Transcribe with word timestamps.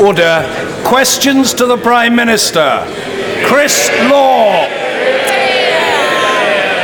Order. 0.00 0.80
Questions 0.82 1.52
to 1.52 1.66
the 1.66 1.76
Prime 1.76 2.16
Minister. 2.16 2.86
Chris 3.44 3.90
Law. 4.10 4.66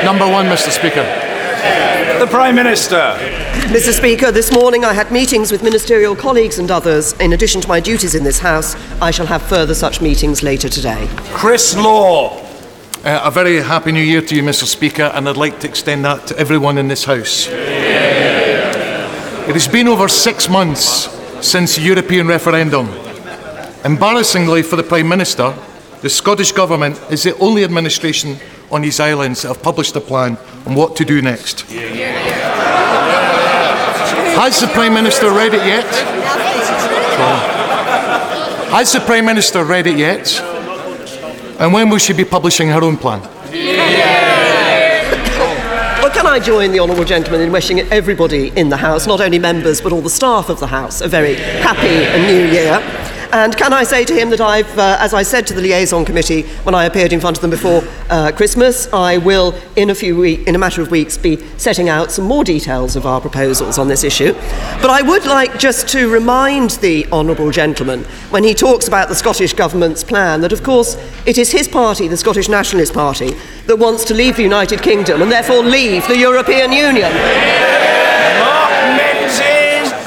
Number 0.05 0.29
one, 0.29 0.45
Mr. 0.45 0.69
Speaker. 0.69 1.03
The 2.19 2.27
Prime 2.27 2.55
Minister. 2.55 3.17
Mr. 3.73 3.95
Speaker, 3.95 4.31
this 4.31 4.53
morning 4.53 4.85
I 4.85 4.93
had 4.93 5.11
meetings 5.11 5.51
with 5.51 5.63
ministerial 5.63 6.15
colleagues 6.15 6.59
and 6.59 6.71
others. 6.71 7.15
In 7.15 7.33
addition 7.33 7.63
to 7.63 7.69
my 7.69 7.81
duties 7.81 8.15
in 8.15 8.23
this 8.23 8.39
House, 8.39 8.77
I 9.01 9.11
shall 9.11 9.27
have 9.27 9.41
further 9.41 9.75
such 9.75 10.03
meetings 10.03 10.43
later 10.43 10.69
today. 10.69 11.09
Chris 11.33 11.75
Law. 11.75 12.39
Uh, 13.03 13.21
a 13.25 13.31
very 13.31 13.63
happy 13.63 13.93
new 13.93 14.03
year 14.03 14.21
to 14.21 14.37
you, 14.37 14.43
Mr. 14.43 14.65
Speaker, 14.65 15.11
and 15.15 15.27
I'd 15.27 15.39
like 15.39 15.59
to 15.61 15.69
extend 15.69 16.05
that 16.05 16.27
to 16.27 16.39
everyone 16.39 16.77
in 16.77 16.89
this 16.89 17.05
House. 17.07 17.49
It 17.49 17.55
has 19.55 19.69
been 19.69 19.89
over 19.89 20.07
six 20.07 20.51
months 20.51 21.09
since 21.41 21.77
the 21.77 21.83
European 21.83 22.27
referendum. 22.27 23.06
Embarrassingly 23.87 24.63
for 24.65 24.75
the 24.75 24.83
Prime 24.83 25.09
Minister, 25.09 25.55
the 26.03 26.11
Scottish 26.11 26.51
Government 26.51 27.01
is 27.09 27.23
the 27.23 27.39
only 27.39 27.63
administration 27.63 28.37
on 28.73 28.83
these 28.83 28.99
islands 28.99 29.43
that 29.43 29.49
have 29.49 29.63
published 29.63 29.95
a 29.95 30.01
plan 30.01 30.37
on 30.67 30.75
what 30.75 30.97
to 30.97 31.05
do 31.05 31.23
next. 31.23 31.61
Has 34.35 34.61
the 34.61 34.67
Prime 34.67 34.93
Minister 34.93 35.31
read 35.31 35.55
it 35.55 35.65
yet? 35.65 35.87
Has 38.73 38.93
the 38.93 38.99
Prime 38.99 39.25
Minister 39.25 39.65
read 39.65 39.87
it 39.87 39.97
yet? 39.97 40.37
And 41.61 41.73
when 41.73 41.89
will 41.89 41.99
she 41.99 42.13
be 42.13 42.25
publishing 42.25 42.69
her 42.71 42.83
own 42.83 42.97
plan? 42.97 43.21
Can 46.13 46.27
I 46.27 46.41
join 46.41 46.73
the 46.73 46.81
honourable 46.81 47.05
gentleman 47.05 47.41
in 47.43 47.53
wishing 47.53 47.79
everybody 47.81 48.49
in 48.57 48.69
the 48.69 48.77
House, 48.77 49.07
not 49.07 49.21
only 49.21 49.39
members 49.39 49.81
but 49.81 49.93
all 49.93 50.01
the 50.01 50.11
staff 50.11 50.49
of 50.49 50.59
the 50.59 50.67
House, 50.67 51.01
a 51.01 51.07
very 51.07 51.35
happy 51.35 52.05
new 52.27 52.51
year? 52.51 52.83
And 53.37 53.55
can 53.55 53.75
I 53.75 53.83
say 53.83 54.07
to 54.07 54.15
him 54.15 54.31
that 54.31 54.41
I've, 54.41 54.79
uh, 54.79 54.97
as 54.99 55.13
I 55.13 55.23
said 55.23 55.47
to 55.49 55.53
the 55.53 55.61
liaison 55.61 56.07
committee 56.07 56.45
when 56.63 56.75
I 56.75 56.87
appeared 56.87 57.13
in 57.13 57.21
front 57.21 57.37
of 57.37 57.43
them 57.43 57.51
before 57.51 57.83
uh, 58.09 58.33
Christmas, 58.33 58.91
I 58.95 59.19
will, 59.19 59.55
in 59.77 59.91
a 59.91 59.95
few 59.95 60.23
in 60.23 60.55
a 60.55 60.59
matter 60.59 60.81
of 60.81 60.91
weeks, 60.91 61.19
be 61.19 61.37
setting 61.59 61.91
out 61.91 62.11
some 62.11 62.25
more 62.25 62.45
details 62.45 62.97
of 62.97 63.05
our 63.05 63.21
proposals 63.21 63.77
on 63.77 63.89
this 63.89 64.05
issue. 64.05 64.33
But 64.81 64.89
I 64.89 65.03
would 65.03 65.27
like 65.27 65.59
just 65.59 65.87
to 65.89 66.11
remind 66.11 66.71
the 66.81 67.07
honourable 67.13 67.51
gentleman, 67.51 68.05
when 68.31 68.43
he 68.43 68.55
talks 68.55 68.89
about 68.89 69.11
the 69.11 69.15
Scottish 69.15 69.53
Government's 69.53 70.03
plan, 70.03 70.41
that 70.41 70.55
of 70.55 70.63
course 70.63 70.97
it 71.27 71.37
is 71.37 71.53
his 71.53 71.69
party, 71.69 72.09
the 72.09 72.17
Scottish 72.17 72.49
Nationalist 72.49 72.95
Party, 72.95 73.37
that 73.67 73.77
wants 73.77 74.07
to 74.07 74.15
leave 74.15 74.37
the 74.37 74.45
United 74.45 74.81
Kingdom 74.81 75.21
and 75.21 75.31
therefore 75.31 75.63
leave 75.63 76.09
the 76.09 76.17
European 76.17 76.73
Union. 76.73 77.13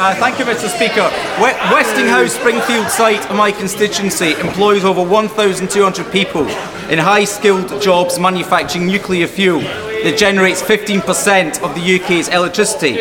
Uh, 0.01 0.15
thank 0.15 0.39
you, 0.39 0.45
Mr. 0.45 0.69
Speaker. 0.73 1.11
Westinghouse 1.41 2.31
Springfield 2.33 2.87
site 2.87 3.29
in 3.29 3.35
my 3.35 3.51
constituency 3.51 4.31
employs 4.39 4.85
over 4.85 5.03
1,200 5.03 6.09
people 6.09 6.47
in 6.89 6.97
high-skilled 6.97 7.81
jobs 7.81 8.17
manufacturing 8.17 8.87
nuclear 8.87 9.27
fuel 9.27 9.59
that 9.59 10.15
generates 10.17 10.61
15% 10.61 11.61
of 11.63 11.75
the 11.75 11.99
UK's 11.99 12.29
electricity. 12.29 12.93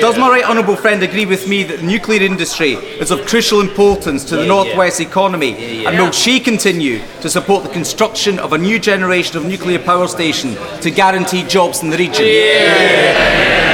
Does 0.00 0.18
my 0.18 0.28
right 0.28 0.44
honourable 0.44 0.74
friend 0.74 1.00
agree 1.04 1.24
with 1.24 1.46
me 1.48 1.62
that 1.62 1.78
the 1.78 1.86
nuclear 1.86 2.20
industry 2.20 2.72
is 2.72 3.12
of 3.12 3.24
crucial 3.26 3.60
importance 3.60 4.24
to 4.24 4.34
the 4.34 4.44
northwest 4.44 5.00
economy? 5.00 5.86
And 5.86 5.96
will 5.96 6.10
she 6.10 6.40
continue 6.40 6.98
to 7.20 7.30
support 7.30 7.62
the 7.62 7.70
construction 7.70 8.40
of 8.40 8.52
a 8.54 8.58
new 8.58 8.80
generation 8.80 9.36
of 9.36 9.44
nuclear 9.44 9.78
power 9.78 10.08
station 10.08 10.56
to 10.80 10.90
guarantee 10.90 11.44
jobs 11.44 11.84
in 11.84 11.90
the 11.90 11.96
region? 11.96 13.69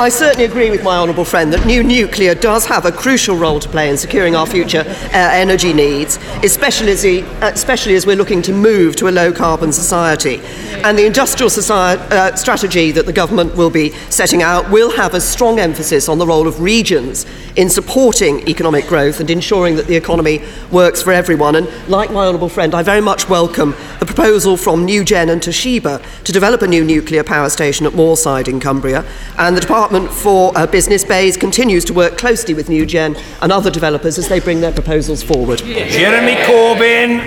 I, 0.00 0.08
certainly 0.08 0.46
agree 0.46 0.70
with 0.70 0.82
my 0.82 0.96
honourable 0.96 1.26
friend 1.26 1.52
that 1.52 1.66
new 1.66 1.82
nuclear 1.82 2.34
does 2.34 2.64
have 2.64 2.86
a 2.86 2.90
crucial 2.90 3.36
role 3.36 3.60
to 3.60 3.68
play 3.68 3.90
in 3.90 3.98
securing 3.98 4.34
our 4.34 4.46
future 4.46 4.82
uh, 4.86 5.10
energy 5.12 5.74
needs, 5.74 6.18
especially 6.42 6.92
as, 6.92 7.04
uh, 7.04 7.50
especially 7.52 7.94
as 7.96 8.06
we're 8.06 8.16
looking 8.16 8.40
to 8.42 8.54
move 8.54 8.96
to 8.96 9.08
a 9.08 9.10
low 9.10 9.30
carbon 9.30 9.74
society. 9.74 10.40
And 10.84 10.98
the 10.98 11.04
industrial 11.04 11.50
society, 11.50 12.02
uh, 12.12 12.34
strategy 12.34 12.92
that 12.92 13.04
the 13.04 13.12
government 13.12 13.54
will 13.56 13.68
be 13.68 13.90
setting 14.08 14.42
out 14.42 14.70
will 14.70 14.90
have 14.90 15.12
a 15.12 15.20
strong 15.20 15.58
emphasis 15.58 16.08
on 16.08 16.16
the 16.16 16.26
role 16.26 16.48
of 16.48 16.60
regions 16.60 17.26
in 17.56 17.68
supporting 17.68 18.48
economic 18.48 18.86
growth 18.86 19.20
and 19.20 19.28
ensuring 19.28 19.76
that 19.76 19.86
the 19.86 19.96
economy 19.96 20.42
works 20.70 21.02
for 21.02 21.12
everyone. 21.12 21.56
And 21.56 21.68
like 21.88 22.10
my 22.10 22.24
honourable 22.24 22.48
friend, 22.48 22.74
I 22.74 22.82
very 22.82 23.02
much 23.02 23.28
welcome 23.28 23.74
the 23.98 24.06
proposal 24.06 24.56
from 24.56 24.86
NuGen 24.86 25.30
and 25.30 25.42
Toshiba 25.42 26.02
to 26.24 26.32
develop 26.32 26.62
a 26.62 26.66
new 26.66 26.84
nuclear 26.84 27.22
power 27.22 27.50
station 27.50 27.84
at 27.84 27.92
Moorside 27.92 28.48
in 28.48 28.60
Cumbria. 28.60 29.04
And 29.36 29.54
the 29.54 29.60
Department 29.60 29.89
for 29.90 30.56
uh, 30.56 30.66
Business 30.68 31.04
BEIS 31.04 31.36
continues 31.36 31.84
to 31.86 31.92
work 31.92 32.16
closely 32.16 32.54
with 32.54 32.68
NuGen 32.68 33.20
and 33.42 33.52
other 33.52 33.70
developers 33.70 34.18
as 34.18 34.28
they 34.28 34.38
bring 34.38 34.60
their 34.60 34.72
proposals 34.72 35.22
forward. 35.22 35.58
Jeremy 35.58 36.34
Corbyn. 36.44 37.20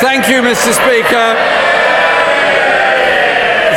Thank 0.00 0.28
you, 0.28 0.40
Mr. 0.40 0.72
Speaker. 0.72 1.36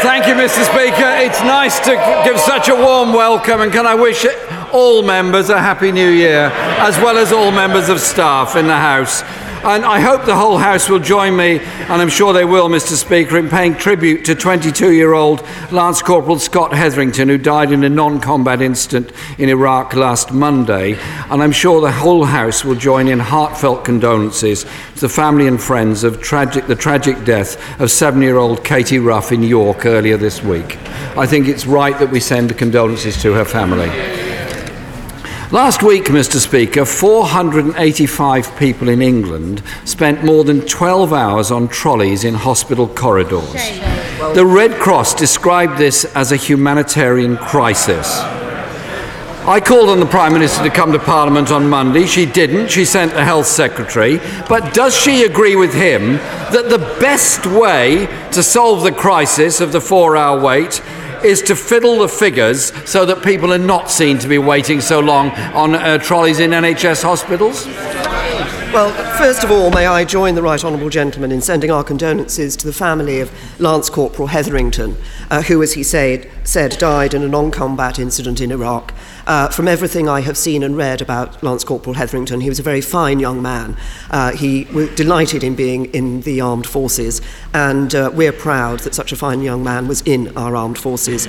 Thank 0.02 0.28
you, 0.28 0.36
Mr. 0.36 0.64
Speaker. 0.64 1.10
It's 1.18 1.42
nice 1.42 1.80
to 1.80 1.96
give 2.24 2.40
such 2.40 2.70
a 2.70 2.76
warm 2.76 3.12
welcome, 3.12 3.62
and 3.62 3.74
can 3.74 3.86
I 3.86 3.96
wish 3.96 4.26
all 4.72 5.04
members 5.04 5.50
a 5.50 5.60
happy 5.60 5.92
new 5.92 6.10
year, 6.10 6.50
as 6.80 6.98
well 7.00 7.18
as 7.18 7.34
all 7.34 7.52
members 7.52 7.90
of 7.90 8.00
staff 8.00 8.56
in 8.56 8.68
the 8.68 8.76
House. 8.76 9.24
And 9.66 9.84
I 9.84 10.00
hope 10.00 10.26
the 10.26 10.36
whole 10.36 10.60
House 10.60 10.88
will 10.90 11.00
join 11.00 11.36
me, 11.36 11.58
and 11.58 12.00
I'm 12.00 12.08
sure 12.08 12.34
they 12.34 12.46
will, 12.46 12.70
Mr. 12.70 12.94
Speaker, 12.94 13.40
in 13.40 13.50
paying 13.50 13.74
tribute 13.74 14.24
to 14.26 14.36
22 14.36 14.92
year 14.92 15.14
old 15.14 15.42
Lance 15.72 16.04
Corporal 16.04 16.38
Scott 16.38 16.72
Hetherington, 16.72 17.30
who 17.30 17.40
died 17.40 17.72
in 17.72 17.84
a 17.84 17.90
non 17.90 18.22
combat 18.22 18.62
incident 18.62 19.12
in 19.40 19.50
Iraq 19.50 19.96
last 19.96 20.32
Monday. 20.32 21.00
And 21.32 21.42
I'm 21.42 21.52
sure 21.52 21.82
the 21.82 21.92
whole 21.92 22.26
House 22.26 22.64
will 22.64 22.76
join 22.76 23.08
in 23.08 23.18
heartfelt 23.18 23.84
condolences 23.84 24.66
to 24.66 25.02
the 25.02 25.10
family 25.10 25.48
and 25.48 25.60
friends 25.60 26.04
of 26.04 26.22
tragic, 26.22 26.68
the 26.68 26.76
tragic 26.76 27.26
death 27.26 27.58
of 27.82 27.90
seven 27.90 28.22
year 28.22 28.38
old 28.38 28.64
Katie 28.64 29.00
Rough 29.00 29.32
in 29.32 29.42
York 29.42 29.88
earlier 29.88 30.16
this 30.16 30.44
week. 30.44 30.78
I 31.18 31.26
think 31.26 31.48
it's 31.48 31.66
right 31.66 31.98
that 31.98 32.12
we 32.12 32.20
send 32.20 32.56
condolences 32.56 33.20
to 33.24 33.34
her 33.34 33.46
family. 33.46 33.90
Last 35.56 35.84
week, 35.84 36.08
Mr. 36.08 36.36
Speaker, 36.36 36.84
485 36.84 38.58
people 38.60 38.90
in 38.90 39.02
England 39.02 39.64
spent 39.86 40.22
more 40.22 40.44
than 40.44 40.60
12 40.60 41.14
hours 41.14 41.50
on 41.50 41.70
trolleys 41.70 42.26
in 42.26 42.34
hospital 42.34 42.90
corridors. 42.90 43.54
The 44.34 44.46
Red 44.46 44.74
Cross 44.82 45.14
described 45.14 45.78
this 45.78 46.04
as 46.14 46.34
a 46.34 46.36
humanitarian 46.36 47.38
crisis. 47.38 48.20
I 49.48 49.62
called 49.62 49.88
on 49.88 50.02
the 50.02 50.06
Prime 50.06 50.34
Minister 50.34 50.62
to 50.62 50.70
come 50.70 50.92
to 50.92 51.00
Parliament 51.00 51.52
on 51.52 51.70
Monday. 51.70 52.06
She 52.06 52.26
didn't. 52.26 52.70
She 52.70 52.84
sent 52.84 53.14
the 53.14 53.24
Health 53.24 53.48
Secretary. 53.48 54.18
But 54.50 54.74
does 54.74 54.94
she 54.94 55.24
agree 55.24 55.56
with 55.56 55.74
him 55.74 56.16
that 56.52 56.68
the 56.68 56.80
best 57.00 57.46
way 57.46 58.08
to 58.34 58.44
solve 58.44 58.84
the 58.84 58.92
crisis 58.92 59.62
of 59.62 59.72
the 59.72 59.80
four 59.80 60.18
hour 60.18 60.38
wait 60.38 60.82
is 61.26 61.42
to 61.42 61.56
fiddle 61.56 61.98
the 62.00 62.08
figures 62.08 62.72
so 62.90 63.06
that 63.06 63.24
people 63.24 63.52
are 63.52 63.58
not 63.58 63.90
seen 63.90 64.20
to 64.20 64.28
be 64.28 64.38
waiting 64.38 64.80
so 64.80 65.00
long 65.00 65.32
on 65.54 65.76
uh, 65.76 65.98
trolleys 65.98 66.40
in 66.40 66.52
NHS 66.52 67.02
hospitals? 67.04 67.66
Well, 68.76 68.92
first 69.18 69.44
of 69.44 69.52
all, 69.52 69.72
may 69.72 69.88
I 69.88 70.04
join 70.04 70.36
the 70.36 70.42
Right 70.42 70.62
Honourable 70.64 70.90
Gentleman 70.90 71.32
in 71.32 71.42
sending 71.42 71.72
our 71.72 71.84
condolences 71.84 72.58
to 72.58 72.68
the 72.68 72.74
family 72.74 73.22
of 73.22 73.32
Lance 73.60 73.90
Corporal 73.90 74.28
Hetherington, 74.28 74.98
uh, 75.32 75.42
who, 75.44 75.64
as 75.64 75.74
he 75.74 75.82
said, 75.82 76.30
said, 76.44 76.78
died 76.78 77.14
in 77.14 77.24
a 77.24 77.28
non 77.28 77.52
combat 77.52 78.00
incident 78.00 78.42
in 78.42 78.52
Iraq. 78.52 78.94
Uh, 79.28 79.50
from 79.50 79.68
everything 79.68 80.08
I 80.08 80.22
have 80.22 80.38
seen 80.38 80.62
and 80.62 80.78
read 80.78 81.02
about 81.02 81.42
Lance 81.42 81.64
Corporal 81.64 81.96
Hetherington, 81.96 82.42
he 82.42 82.50
was 82.50 82.60
a 82.60 82.64
very 82.64 82.82
fine 82.82 83.20
young 83.20 83.42
man. 83.42 83.76
Uh, 84.12 84.32
he 84.32 84.66
was 84.66 84.90
delighted 84.96 85.44
in 85.44 85.56
being 85.56 85.86
in 85.86 86.22
the 86.22 86.42
armed 86.42 86.68
forces, 86.68 87.22
and 87.54 87.96
uh, 87.96 88.12
we're 88.14 88.32
proud 88.32 88.82
that 88.82 88.94
such 88.94 89.12
a 89.12 89.16
fine 89.16 89.42
young 89.42 89.64
man 89.64 89.88
was 89.88 90.02
in 90.02 90.36
our 90.38 90.56
armed 90.56 90.78
forces. 90.78 91.28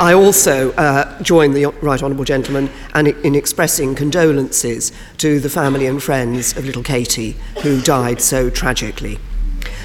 I 0.00 0.14
also 0.14 0.72
uh, 0.72 1.20
join 1.22 1.52
the 1.52 1.66
Right 1.82 2.02
Honourable 2.02 2.24
Gentleman 2.24 2.70
and 2.94 3.08
in 3.08 3.34
expressing 3.34 3.94
condolences 3.94 4.92
to 5.18 5.40
the 5.40 5.50
family 5.50 5.86
and 5.86 6.02
friends 6.02 6.56
of 6.56 6.64
little 6.64 6.82
Katie, 6.82 7.36
who 7.62 7.80
died 7.80 8.20
so 8.20 8.50
tragically. 8.50 9.18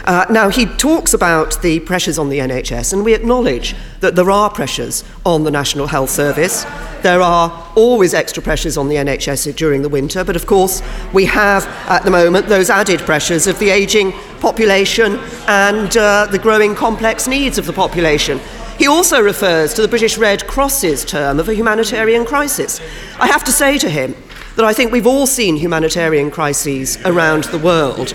Uh, 0.07 0.25
now, 0.29 0.47
he 0.47 0.65
talks 0.65 1.13
about 1.13 1.61
the 1.61 1.81
pressures 1.81 2.17
on 2.17 2.29
the 2.29 2.37
NHS, 2.39 2.93
and 2.93 3.03
we 3.03 3.13
acknowledge 3.13 3.75
that 3.99 4.15
there 4.15 4.31
are 4.31 4.49
pressures 4.49 5.03
on 5.25 5.43
the 5.43 5.51
National 5.51 5.85
Health 5.85 6.09
Service. 6.09 6.63
There 7.01 7.19
are 7.19 7.69
always 7.75 8.13
extra 8.13 8.41
pressures 8.41 8.77
on 8.77 8.87
the 8.87 8.95
NHS 8.95 9.53
during 9.57 9.81
the 9.81 9.89
winter, 9.89 10.23
but 10.23 10.37
of 10.37 10.47
course, 10.47 10.81
we 11.11 11.25
have 11.25 11.65
at 11.89 12.05
the 12.05 12.09
moment 12.09 12.47
those 12.47 12.69
added 12.69 13.01
pressures 13.01 13.47
of 13.47 13.59
the 13.59 13.69
ageing 13.69 14.13
population 14.39 15.19
and 15.49 15.97
uh, 15.97 16.25
the 16.31 16.39
growing 16.39 16.73
complex 16.73 17.27
needs 17.27 17.57
of 17.57 17.65
the 17.65 17.73
population. 17.73 18.39
He 18.77 18.87
also 18.87 19.19
refers 19.19 19.73
to 19.73 19.81
the 19.81 19.89
British 19.89 20.17
Red 20.17 20.47
Cross's 20.47 21.03
term 21.03 21.37
of 21.37 21.49
a 21.49 21.53
humanitarian 21.53 22.25
crisis. 22.25 22.79
I 23.19 23.27
have 23.27 23.43
to 23.43 23.51
say 23.51 23.77
to 23.79 23.89
him 23.89 24.15
that 24.57 24.65
I 24.65 24.73
think 24.73 24.91
we've 24.91 25.07
all 25.07 25.27
seen 25.27 25.55
humanitarian 25.55 26.29
crises 26.31 26.97
around 27.05 27.45
the 27.45 27.59
world. 27.59 28.13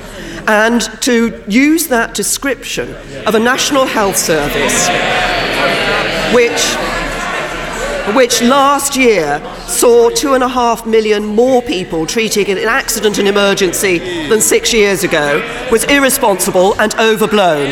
And 0.49 0.83
to 1.03 1.43
use 1.49 1.87
that 1.87 2.15
description 2.15 2.95
of 3.27 3.35
a 3.35 3.39
national 3.39 3.87
health 3.87 4.17
service, 4.17 4.89
which 6.35 6.77
which 8.17 8.43
last 8.43 8.97
year 8.97 9.41
saw 9.69 10.11
two 10.11 10.35
and 10.35 10.43
a 10.43 10.49
half 10.49 10.85
million 10.85 11.25
more 11.25 11.63
people 11.63 12.05
treated 12.05 12.49
in 12.49 12.59
accident 12.59 13.19
and 13.19 13.29
emergency 13.29 13.99
than 14.29 14.41
six 14.41 14.73
years 14.73 15.05
ago, 15.05 15.41
was 15.71 15.85
irresponsible 15.85 16.75
and 16.81 16.97
overblown. 16.97 17.71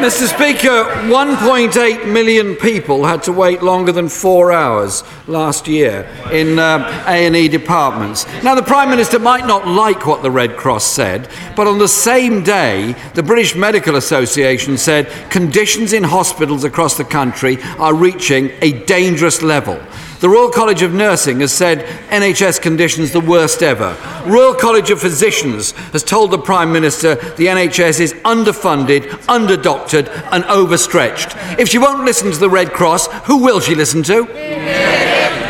Mr. 0.00 0.26
Speaker, 0.34 0.84
1.8 1.10 2.10
million 2.10 2.56
people 2.56 3.04
had 3.04 3.22
to 3.22 3.32
wait 3.32 3.62
longer 3.62 3.92
than 3.92 4.08
four 4.08 4.50
hours 4.50 5.04
last 5.26 5.68
year 5.68 6.08
in 6.32 6.58
uh, 6.58 7.04
A&E 7.06 7.48
departments. 7.48 8.24
Now, 8.42 8.54
the 8.54 8.62
Prime 8.62 8.88
Minister 8.88 9.18
might 9.18 9.46
not 9.46 9.68
like 9.68 10.06
what 10.06 10.22
the 10.22 10.30
Red 10.30 10.56
Cross 10.56 10.86
said, 10.86 11.28
but 11.54 11.66
on 11.66 11.78
the 11.78 11.86
same 11.86 12.42
day, 12.42 12.94
the 13.12 13.22
British 13.22 13.54
Medical 13.54 13.96
Association 13.96 14.78
said 14.78 15.06
conditions 15.30 15.92
in 15.92 16.02
hospitals 16.02 16.64
across 16.64 16.96
the 16.96 17.04
country 17.04 17.58
are 17.78 17.94
reaching 17.94 18.50
a 18.62 18.82
dangerous 18.86 19.42
level. 19.42 19.78
The 20.20 20.28
Royal 20.28 20.50
College 20.50 20.82
of 20.82 20.92
Nursing 20.92 21.40
has 21.40 21.50
said 21.50 21.78
NHS 22.10 22.60
conditions 22.60 23.10
the 23.10 23.20
worst 23.20 23.62
ever. 23.62 23.96
Royal 24.26 24.52
College 24.52 24.90
of 24.90 25.00
Physicians 25.00 25.70
has 25.92 26.04
told 26.04 26.30
the 26.30 26.36
Prime 26.36 26.70
Minister 26.70 27.14
the 27.14 27.46
NHS 27.46 28.00
is 28.00 28.12
underfunded, 28.12 29.08
underdoctored, 29.28 30.10
and 30.30 30.44
overstretched. 30.44 31.34
If 31.58 31.70
she 31.70 31.78
won't 31.78 32.04
listen 32.04 32.30
to 32.30 32.36
the 32.36 32.50
Red 32.50 32.70
Cross, 32.74 33.06
who 33.24 33.38
will 33.38 33.60
she 33.60 33.74
listen 33.74 34.02
to? 34.02 35.49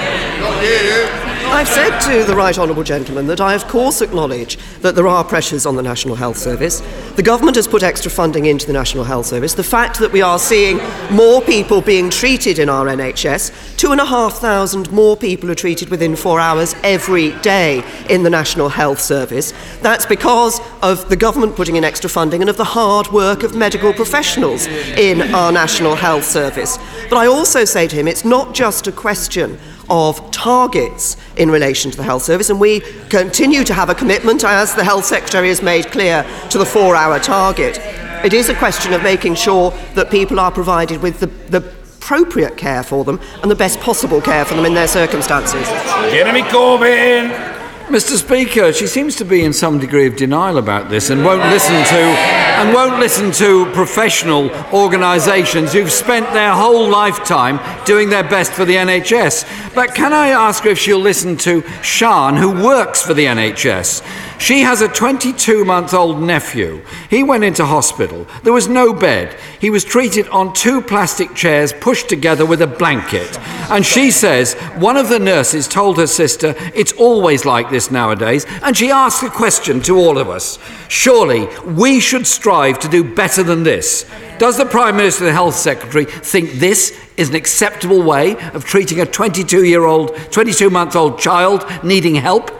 I've 1.61 1.69
said 1.69 2.01
to 2.01 2.25
the 2.25 2.35
right 2.35 2.59
honourable 2.59 2.85
gentleman 2.85 3.27
that 3.27 3.43
I, 3.43 3.53
of 3.53 3.69
course, 3.69 4.01
acknowledge 4.01 4.57
that 4.81 4.95
there 4.95 5.07
are 5.07 5.23
pressures 5.23 5.67
on 5.67 5.77
the 5.77 5.83
National 5.83 6.15
Health 6.15 6.39
Service. 6.39 6.81
The 7.17 7.23
government 7.23 7.57
has 7.57 7.69
put 7.69 7.83
extra 7.83 8.11
funding 8.11 8.47
into 8.47 8.67
the 8.67 8.73
National 8.73 9.05
Health 9.05 9.27
Service. 9.27 9.53
The 9.53 9.63
fact 9.63 9.99
that 9.99 10.11
we 10.11 10.23
are 10.23 10.39
seeing 10.39 10.79
more 11.11 11.43
people 11.43 11.83
being 11.83 12.09
treated 12.09 12.59
in 12.59 12.71
our 12.71 12.87
NHS, 12.87 13.77
two 13.77 13.93
and 13.93 14.01
a 14.01 14.07
half 14.07 14.39
thousand 14.39 14.91
more 14.91 15.19
people 15.19 15.51
are 15.51 15.55
treated 15.55 15.91
within 15.91 16.17
four 16.17 16.41
hours 16.41 16.75
every 16.83 17.33
day 17.41 17.85
in 18.09 18.23
the 18.23 18.31
National 18.31 18.71
Health 18.71 18.99
Service. 18.99 19.53
That's 19.83 20.07
because 20.07 20.63
of 20.81 21.11
the 21.11 21.17
government 21.17 21.57
putting 21.57 21.77
in 21.77 21.85
extra 21.85 22.09
funding 22.09 22.41
and 22.41 22.49
of 22.49 22.57
the 22.57 22.65
hard 22.65 23.09
work 23.09 23.43
of 23.43 23.55
medical 23.55 23.93
professionals 23.93 24.67
in 24.67 25.21
our 25.35 25.53
National 25.53 25.95
Health 25.95 26.25
Service. 26.25 26.79
But 27.11 27.19
I 27.19 27.27
also 27.27 27.67
say 27.67 27.87
to 27.87 27.97
him, 27.97 28.09
it's 28.09 28.25
not 28.25 28.55
just 28.55 28.87
a 28.87 28.93
question 28.93 29.59
of 29.91 30.31
targets 30.31 31.17
in 31.37 31.51
relation 31.51 31.91
to 31.91 31.97
the 31.97 32.03
health 32.03 32.23
service, 32.23 32.49
and 32.49 32.61
we 32.61 32.81
continue 33.09 33.65
to 33.65 33.75
have 33.75 33.91
a 33.91 33.95
commitment, 33.95 34.45
as 34.45 34.75
the 34.75 34.85
health 34.85 35.05
secretary 35.05 35.49
has 35.49 35.63
made 35.63 35.91
clear, 35.91 36.25
to 36.49 36.59
the 36.59 36.67
four 36.67 36.97
hour 36.97 37.19
target. 37.19 37.79
It 38.25 38.33
is 38.33 38.49
a 38.49 38.55
question 38.55 38.93
of 38.93 39.03
making 39.03 39.35
sure 39.35 39.71
that 39.95 40.11
people 40.11 40.39
are 40.39 40.53
provided 40.53 41.03
with 41.03 41.21
the, 41.21 41.27
the 41.27 41.81
appropriate 42.11 42.57
care 42.57 42.83
for 42.83 43.05
them 43.05 43.21
and 43.43 43.51
the 43.51 43.55
best 43.55 43.79
possible 43.79 44.21
care 44.21 44.45
for 44.45 44.55
them 44.55 44.65
in 44.65 44.75
their 44.75 44.89
circumstances. 44.89 45.65
Jeremy 46.11 46.43
Corbyn. 46.43 47.60
Mr. 47.91 48.17
Speaker, 48.17 48.73
she 48.73 48.87
seems 48.87 49.17
to 49.17 49.25
be 49.25 49.43
in 49.43 49.53
some 49.53 49.81
degree 49.81 50.07
of 50.07 50.15
denial 50.15 50.59
about 50.59 50.89
this 50.89 51.11
and 51.11 51.25
won't 51.25 51.43
listen 51.51 51.75
to 51.75 51.99
and 51.99 52.73
won't 52.73 53.01
listen 53.01 53.33
to 53.33 53.69
professional 53.73 54.49
organisations 54.73 55.73
who've 55.73 55.91
spent 55.91 56.33
their 56.33 56.53
whole 56.53 56.89
lifetime 56.89 57.59
doing 57.85 58.09
their 58.09 58.23
best 58.23 58.53
for 58.53 58.65
the 58.65 58.77
NHS. 58.77 59.75
But 59.75 59.93
can 59.93 60.13
I 60.13 60.29
ask 60.29 60.63
her 60.63 60.71
if 60.71 60.79
she'll 60.79 61.01
listen 61.01 61.37
to 61.39 61.65
Sean, 61.83 62.37
who 62.37 62.63
works 62.65 63.03
for 63.03 63.13
the 63.13 63.27
NHS? 63.27 64.30
She 64.41 64.63
has 64.63 64.81
a 64.81 64.89
22 64.89 65.67
month 65.67 65.93
old 65.93 66.23
nephew. 66.23 66.83
He 67.11 67.23
went 67.23 67.45
into 67.45 67.67
hospital. 67.67 68.27
There 68.43 68.55
was 68.55 68.69
no 68.69 68.95
bed. 68.95 69.39
He 69.61 69.69
was 69.69 69.85
treated 69.85 70.27
on 70.29 70.55
two 70.55 70.81
plastic 70.81 71.35
chairs 71.35 71.75
pushed 71.75 72.09
together 72.09 72.47
with 72.47 72.63
a 72.63 72.67
blanket. 72.67 73.39
And 73.71 73.85
she 73.85 74.11
says 74.11 74.55
one 74.79 74.97
of 74.97 75.11
the 75.11 75.19
nurses 75.19 75.69
told 75.69 75.99
her 75.99 76.07
sister, 76.07 76.55
It's 76.75 76.93
always 76.93 77.45
like 77.45 77.69
this 77.69 77.91
nowadays. 77.91 78.47
And 78.63 78.75
she 78.75 78.91
asked 78.91 79.23
a 79.23 79.29
question 79.29 79.83
to 79.83 79.99
all 79.99 80.17
of 80.17 80.31
us 80.31 80.59
Surely 80.89 81.47
we 81.67 82.01
should 82.01 82.27
strive 82.27 82.79
to 82.79 82.89
do 82.89 83.05
better 83.05 83.43
than 83.43 83.63
this. 83.63 84.11
Does 84.39 84.57
the 84.57 84.65
Prime 84.65 84.97
Minister 84.97 85.25
and 85.25 85.29
the 85.29 85.35
Health 85.35 85.55
Secretary 85.55 86.07
think 86.07 86.53
this 86.53 86.99
is 87.19 87.29
an 87.29 87.35
acceptable 87.35 88.03
way 88.03 88.37
of 88.55 88.65
treating 88.65 89.01
a 89.01 89.07
22 89.07 89.65
year 89.65 89.85
old, 89.85 90.17
22 90.33 90.71
month 90.71 90.97
old 90.97 91.19
child 91.19 91.67
needing 91.85 92.15
help? 92.15 92.51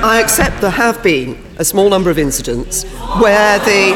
I 0.00 0.20
accept 0.20 0.60
there 0.60 0.70
have 0.70 1.02
been 1.02 1.36
a 1.56 1.64
small 1.64 1.90
number 1.90 2.08
of 2.08 2.18
incidents 2.18 2.84
where 3.20 3.58
the 3.58 3.94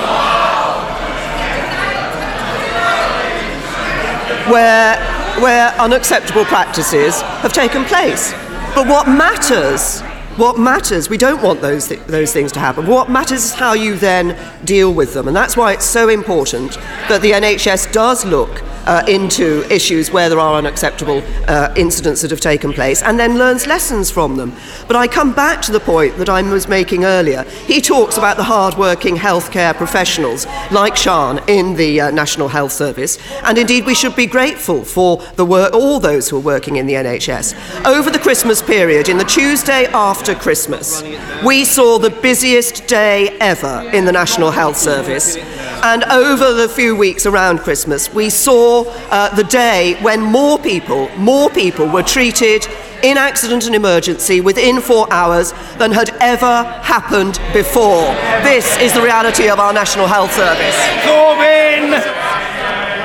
where 4.50 4.96
where 5.40 5.68
unacceptable 5.78 6.44
practices 6.44 7.20
have 7.22 7.52
taken 7.52 7.84
place. 7.84 8.32
But 8.74 8.88
what 8.88 9.06
matters, 9.06 10.02
what 10.36 10.58
matters, 10.58 11.10
we 11.10 11.18
don't 11.18 11.42
want 11.42 11.60
those 11.60 11.88
th- 11.88 12.00
those 12.06 12.32
things 12.32 12.52
to 12.52 12.60
happen. 12.60 12.86
What 12.86 13.10
matters 13.10 13.44
is 13.44 13.52
how 13.52 13.74
you 13.74 13.96
then 13.96 14.36
deal 14.64 14.92
with 14.94 15.12
them, 15.12 15.28
and 15.28 15.36
that's 15.36 15.56
why 15.56 15.72
it's 15.72 15.84
so 15.84 16.08
important 16.08 16.72
that 17.08 17.20
the 17.20 17.32
NHS 17.32 17.92
does 17.92 18.24
look 18.24 18.62
uh, 18.86 19.04
into 19.06 19.64
issues 19.72 20.10
where 20.10 20.28
there 20.28 20.40
are 20.40 20.56
unacceptable 20.56 21.22
uh, 21.46 21.72
incidents 21.76 22.22
that 22.22 22.30
have 22.30 22.40
taken 22.40 22.72
place 22.72 23.00
and 23.02 23.18
then 23.18 23.38
learns 23.38 23.66
lessons 23.66 24.10
from 24.10 24.36
them. 24.36 24.52
But 24.88 24.96
I 24.96 25.06
come 25.06 25.32
back 25.32 25.62
to 25.62 25.72
the 25.72 25.78
point 25.78 26.16
that 26.16 26.28
I 26.28 26.42
was 26.42 26.66
making 26.66 27.04
earlier. 27.04 27.44
He 27.66 27.80
talks 27.80 28.16
about 28.16 28.36
the 28.36 28.42
hard-working 28.42 29.16
healthcare 29.16 29.74
professionals 29.74 30.46
like 30.72 30.96
Sean 30.96 31.40
in 31.48 31.76
the 31.76 32.00
uh, 32.00 32.10
National 32.10 32.48
Health 32.48 32.72
Service, 32.72 33.18
and 33.44 33.58
indeed 33.58 33.86
we 33.86 33.94
should 33.94 34.16
be 34.16 34.26
grateful 34.26 34.84
for 34.84 35.18
the 35.36 35.44
work, 35.44 35.72
all 35.72 36.00
those 36.00 36.28
who 36.28 36.38
are 36.38 36.40
working 36.40 36.76
in 36.76 36.86
the 36.86 36.94
NHS. 36.94 37.86
Over 37.86 38.10
the 38.10 38.18
Christmas 38.18 38.62
period, 38.62 39.08
in 39.08 39.18
the 39.18 39.24
Tuesday 39.24 39.86
after 39.86 40.21
Christmas, 40.22 41.02
we 41.44 41.64
saw 41.64 41.98
the 41.98 42.10
busiest 42.10 42.86
day 42.86 43.36
ever 43.40 43.90
in 43.92 44.04
the 44.04 44.12
National 44.12 44.52
Health 44.52 44.76
Service. 44.76 45.36
And 45.82 46.04
over 46.04 46.52
the 46.52 46.68
few 46.68 46.94
weeks 46.94 47.26
around 47.26 47.58
Christmas, 47.58 48.14
we 48.14 48.30
saw 48.30 48.84
uh, 49.10 49.34
the 49.34 49.42
day 49.42 49.96
when 50.00 50.22
more 50.22 50.58
people, 50.60 51.08
more 51.16 51.50
people 51.50 51.88
were 51.88 52.04
treated 52.04 52.66
in 53.02 53.18
accident 53.18 53.66
and 53.66 53.74
emergency 53.74 54.40
within 54.40 54.80
four 54.80 55.12
hours 55.12 55.52
than 55.78 55.90
had 55.90 56.10
ever 56.20 56.62
happened 56.82 57.40
before. 57.52 58.06
This 58.44 58.78
is 58.78 58.94
the 58.94 59.02
reality 59.02 59.48
of 59.48 59.58
our 59.58 59.72
National 59.72 60.06
Health 60.06 60.32
Service. 60.32 60.76
Corbyn. 61.02 62.00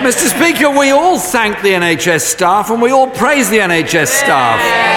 Mr. 0.05 0.29
Speaker, 0.29 0.69
we 0.69 0.91
all 0.91 1.17
thank 1.17 1.59
the 1.63 1.69
NHS 1.69 2.21
staff 2.21 2.69
and 2.69 2.79
we 2.79 2.91
all 2.91 3.09
praise 3.09 3.49
the 3.49 3.57
NHS 3.57 4.07
staff. 4.09 4.96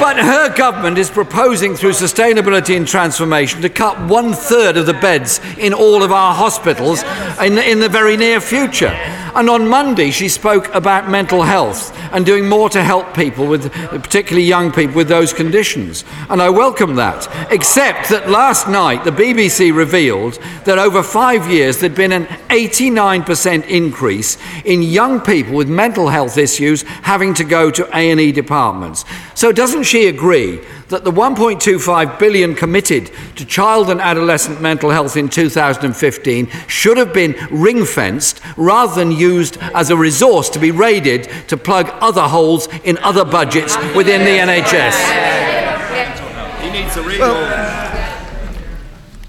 But 0.00 0.16
her 0.18 0.54
government 0.54 0.98
is 0.98 1.10
proposing 1.10 1.74
through 1.74 1.92
sustainability 1.92 2.76
and 2.76 2.86
transformation 2.86 3.62
to 3.62 3.68
cut 3.68 4.00
one 4.08 4.32
third 4.32 4.76
of 4.76 4.86
the 4.86 4.94
beds 4.94 5.40
in 5.58 5.72
all 5.72 6.02
of 6.02 6.12
our 6.12 6.34
hospitals 6.34 7.02
in, 7.40 7.58
in 7.58 7.80
the 7.80 7.88
very 7.88 8.16
near 8.16 8.40
future. 8.40 8.94
And 9.34 9.48
on 9.48 9.68
Monday, 9.68 10.10
she 10.10 10.28
spoke 10.28 10.74
about 10.74 11.08
mental 11.08 11.42
health 11.42 11.96
and 12.12 12.24
doing 12.24 12.48
more 12.48 12.68
to 12.70 12.82
help 12.82 13.14
people, 13.14 13.46
with, 13.46 13.72
particularly 13.72 14.46
young 14.46 14.70
people, 14.70 14.96
with 14.96 15.08
those 15.08 15.32
conditions. 15.32 16.04
And 16.28 16.40
I 16.40 16.50
welcome 16.50 16.94
that. 16.96 17.28
Except 17.50 18.08
that 18.10 18.28
last 18.28 18.68
night, 18.68 19.04
the 19.04 19.10
BBC 19.10 19.74
revealed 19.74 20.38
that 20.64 20.78
over 20.78 21.02
five 21.02 21.50
years, 21.50 21.78
there'd 21.78 21.94
been 21.94 22.12
an 22.12 22.26
89% 22.50 23.66
increase 23.66 24.38
in 24.64 24.82
young 24.82 25.20
people 25.20 25.54
with 25.54 25.68
mental 25.68 26.08
health 26.08 26.38
issues 26.38 26.82
having 26.82 27.34
to 27.34 27.44
go 27.44 27.70
to 27.70 27.88
A&E 27.96 28.32
departments. 28.32 29.04
So 29.34 29.52
doesn't 29.52 29.84
she 29.84 30.08
agree 30.08 30.60
that 30.92 31.04
the 31.04 31.10
1.25 31.10 32.18
billion 32.18 32.54
committed 32.54 33.10
to 33.36 33.46
child 33.46 33.88
and 33.88 34.00
adolescent 34.00 34.60
mental 34.60 34.90
health 34.90 35.16
in 35.16 35.28
2015 35.28 36.48
should 36.68 36.98
have 36.98 37.14
been 37.14 37.34
ring-fenced 37.50 38.40
rather 38.56 38.94
than 38.94 39.10
used 39.10 39.56
as 39.74 39.88
a 39.90 39.96
resource 39.96 40.50
to 40.50 40.58
be 40.58 40.70
raided 40.70 41.30
to 41.48 41.56
plug 41.56 41.88
other 42.02 42.22
holes 42.22 42.68
in 42.84 42.98
other 42.98 43.24
budgets 43.24 43.76
within 43.94 44.24
the 44.24 44.38
NHS. 44.38 45.32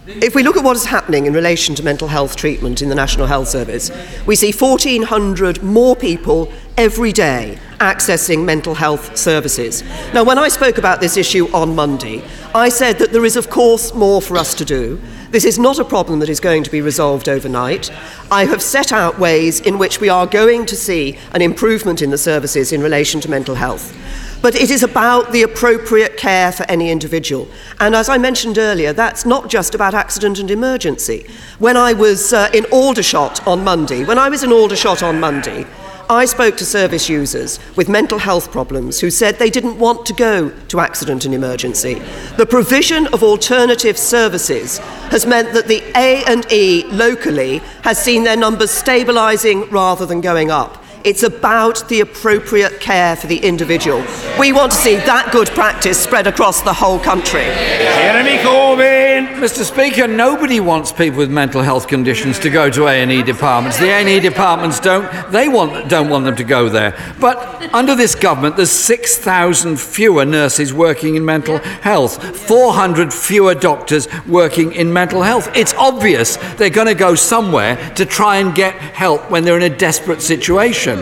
If 0.05 0.35
we 0.35 0.43
look 0.43 0.57
at 0.57 0.63
what 0.63 0.75
is 0.75 0.85
happening 0.85 1.27
in 1.27 1.33
relation 1.33 1.75
to 1.75 1.83
mental 1.83 2.09
health 2.09 2.35
treatment 2.35 2.81
in 2.81 2.89
the 2.89 2.95
National 2.95 3.25
Health 3.25 3.47
Service, 3.47 3.89
we 4.25 4.35
see 4.35 4.51
1,400 4.51 5.63
more 5.63 5.95
people 5.95 6.51
every 6.77 7.11
day 7.11 7.57
accessing 7.79 8.43
mental 8.45 8.75
health 8.75 9.17
services. 9.17 9.83
Now, 10.13 10.23
when 10.23 10.37
I 10.37 10.49
spoke 10.49 10.77
about 10.77 10.99
this 10.99 11.17
issue 11.17 11.47
on 11.53 11.75
Monday, 11.75 12.23
I 12.53 12.69
said 12.69 12.99
that 12.99 13.11
there 13.11 13.25
is, 13.25 13.35
of 13.35 13.49
course, 13.49 13.93
more 13.93 14.21
for 14.21 14.37
us 14.37 14.53
to 14.55 14.65
do. 14.65 15.01
This 15.33 15.45
is 15.45 15.57
not 15.57 15.79
a 15.79 15.83
problem 15.83 16.19
that 16.19 16.29
is 16.29 16.39
going 16.39 16.63
to 16.63 16.69
be 16.69 16.81
resolved 16.81 17.27
overnight. 17.27 17.89
I 18.29 18.45
have 18.45 18.61
set 18.61 18.91
out 18.91 19.17
ways 19.17 19.61
in 19.61 19.79
which 19.79 19.99
we 19.99 20.07
are 20.07 20.27
going 20.27 20.67
to 20.67 20.75
see 20.75 21.17
an 21.31 21.41
improvement 21.41 22.03
in 22.03 22.11
the 22.11 22.19
services 22.19 22.71
in 22.71 22.83
relation 22.83 23.19
to 23.21 23.31
mental 23.31 23.55
health. 23.55 23.97
but 24.43 24.53
it 24.55 24.69
is 24.69 24.83
about 24.83 25.31
the 25.31 25.41
appropriate 25.41 26.17
care 26.17 26.51
for 26.51 26.69
any 26.69 26.91
individual. 26.91 27.47
And 27.79 27.95
as 27.95 28.09
I 28.09 28.17
mentioned 28.17 28.57
earlier, 28.57 28.91
that's 28.91 29.25
not 29.25 29.49
just 29.49 29.73
about 29.73 29.93
accident 29.93 30.37
and 30.37 30.51
emergency. 30.51 31.25
When 31.59 31.77
I 31.77 31.93
was 31.93 32.33
uh, 32.33 32.49
in 32.53 32.65
Aldershot 32.65 33.47
on 33.47 33.63
Monday, 33.63 34.03
when 34.03 34.19
I 34.19 34.27
was 34.27 34.43
in 34.43 34.51
Aldershot 34.51 35.01
on 35.01 35.19
Monday, 35.19 35.65
I 36.13 36.25
spoke 36.25 36.57
to 36.57 36.65
service 36.65 37.09
users 37.09 37.59
with 37.75 37.89
mental 37.89 38.19
health 38.19 38.51
problems 38.51 38.99
who 38.99 39.09
said 39.09 39.39
they 39.39 39.49
didn't 39.49 39.79
want 39.79 40.05
to 40.05 40.13
go 40.13 40.49
to 40.67 40.79
accident 40.79 41.25
and 41.25 41.33
emergency. 41.33 41.95
The 42.37 42.45
provision 42.45 43.07
of 43.07 43.23
alternative 43.23 43.97
services 43.97 44.77
has 45.09 45.25
meant 45.25 45.53
that 45.53 45.67
the 45.67 45.81
A&E 45.95 46.83
locally 46.91 47.57
has 47.81 47.97
seen 47.97 48.23
their 48.23 48.37
numbers 48.37 48.69
stabilising 48.69 49.69
rather 49.71 50.05
than 50.05 50.21
going 50.21 50.51
up. 50.51 50.83
It's 51.03 51.23
about 51.23 51.89
the 51.89 52.01
appropriate 52.01 52.79
care 52.79 53.15
for 53.15 53.27
the 53.27 53.37
individual. 53.37 54.05
We 54.39 54.53
want 54.53 54.71
to 54.71 54.77
see 54.77 54.95
that 54.95 55.31
good 55.33 55.49
practice 55.49 55.97
spread 55.97 56.27
across 56.27 56.61
the 56.61 56.73
whole 56.73 56.99
country. 56.99 57.43
Jeremy 57.43 58.37
Corbyn. 58.37 59.12
Mr. 59.27 59.63
Speaker, 59.63 60.07
nobody 60.07 60.59
wants 60.59 60.91
people 60.91 61.17
with 61.17 61.29
mental 61.29 61.61
health 61.61 61.87
conditions 61.87 62.39
to 62.39 62.49
go 62.49 62.69
to 62.69 62.87
A&E 62.87 63.23
departments. 63.23 63.77
The 63.77 63.89
A&E 63.89 64.19
departments 64.19 64.79
don't 64.79 65.03
they 65.31 65.49
want 65.49 65.89
don't 65.89 66.09
want 66.09 66.25
them 66.25 66.35
to 66.35 66.43
go 66.43 66.69
there. 66.69 66.95
But 67.19 67.37
under 67.73 67.95
this 67.95 68.15
government 68.15 68.55
there's 68.55 68.71
6,000 68.71 69.79
fewer 69.79 70.25
nurses 70.25 70.73
working 70.73 71.15
in 71.15 71.25
mental 71.25 71.57
health, 71.57 72.37
400 72.47 73.13
fewer 73.13 73.55
doctors 73.55 74.07
working 74.25 74.73
in 74.73 74.91
mental 74.91 75.21
health. 75.21 75.49
It's 75.55 75.73
obvious 75.73 76.37
they're 76.55 76.69
going 76.69 76.87
to 76.87 76.95
go 76.95 77.15
somewhere 77.15 77.75
to 77.95 78.05
try 78.05 78.37
and 78.37 78.53
get 78.55 78.73
help 78.75 79.29
when 79.29 79.43
they're 79.43 79.57
in 79.57 79.71
a 79.71 79.77
desperate 79.77 80.21
situation. 80.21 80.99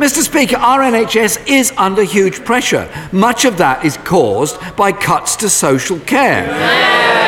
Mr. 0.00 0.22
Speaker, 0.22 0.56
our 0.56 0.80
NHS 0.80 1.46
is 1.46 1.72
under 1.76 2.02
huge 2.02 2.44
pressure. 2.44 2.88
Much 3.12 3.44
of 3.44 3.58
that 3.58 3.84
is 3.84 3.98
caused 3.98 4.58
by 4.76 4.92
cuts 4.92 5.36
to 5.36 5.50
social 5.50 5.98
care. 6.00 7.19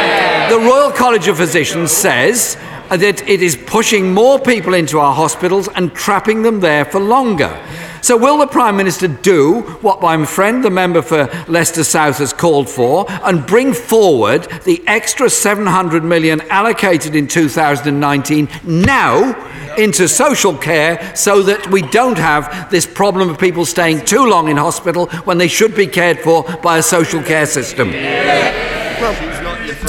The 0.53 0.61
Royal 0.61 0.91
College 0.91 1.29
of 1.29 1.39
Physicians 1.39 1.91
says 1.93 2.59
that 2.91 3.27
it 3.27 3.41
is 3.41 3.57
pushing 3.57 4.13
more 4.13 4.39
people 4.39 4.75
into 4.75 4.99
our 4.99 5.15
hospitals 5.15 5.67
and 5.67 5.95
trapping 5.95 6.43
them 6.43 6.61
there 6.61 6.85
for 6.85 7.01
longer. 7.01 7.59
So, 8.03 8.19
will 8.19 8.37
the 8.37 8.47
Prime 8.47 8.77
Minister 8.77 9.09
do 9.09 9.63
what 9.81 10.03
my 10.03 10.23
friend, 10.27 10.63
the 10.63 10.69
member 10.69 11.01
for 11.01 11.31
Leicester 11.49 11.85
South, 11.85 12.19
has 12.19 12.35
called 12.35 12.69
for 12.69 13.07
and 13.23 13.47
bring 13.47 13.73
forward 13.73 14.43
the 14.65 14.85
extra 14.87 15.31
700 15.31 16.05
million 16.05 16.43
allocated 16.51 17.17
in 17.17 17.29
2019 17.29 18.47
now 18.63 19.75
into 19.79 20.07
social 20.07 20.55
care 20.55 21.17
so 21.17 21.43
that 21.45 21.67
we 21.71 21.81
don't 21.81 22.19
have 22.19 22.71
this 22.71 22.87
problem 22.87 23.31
of 23.31 23.39
people 23.39 23.65
staying 23.65 24.05
too 24.05 24.27
long 24.27 24.49
in 24.49 24.59
hospital 24.59 25.07
when 25.25 25.39
they 25.39 25.49
should 25.49 25.75
be 25.75 25.87
cared 25.87 26.19
for 26.19 26.43
by 26.59 26.77
a 26.77 26.83
social 26.83 27.23
care 27.23 27.47
system? 27.47 27.91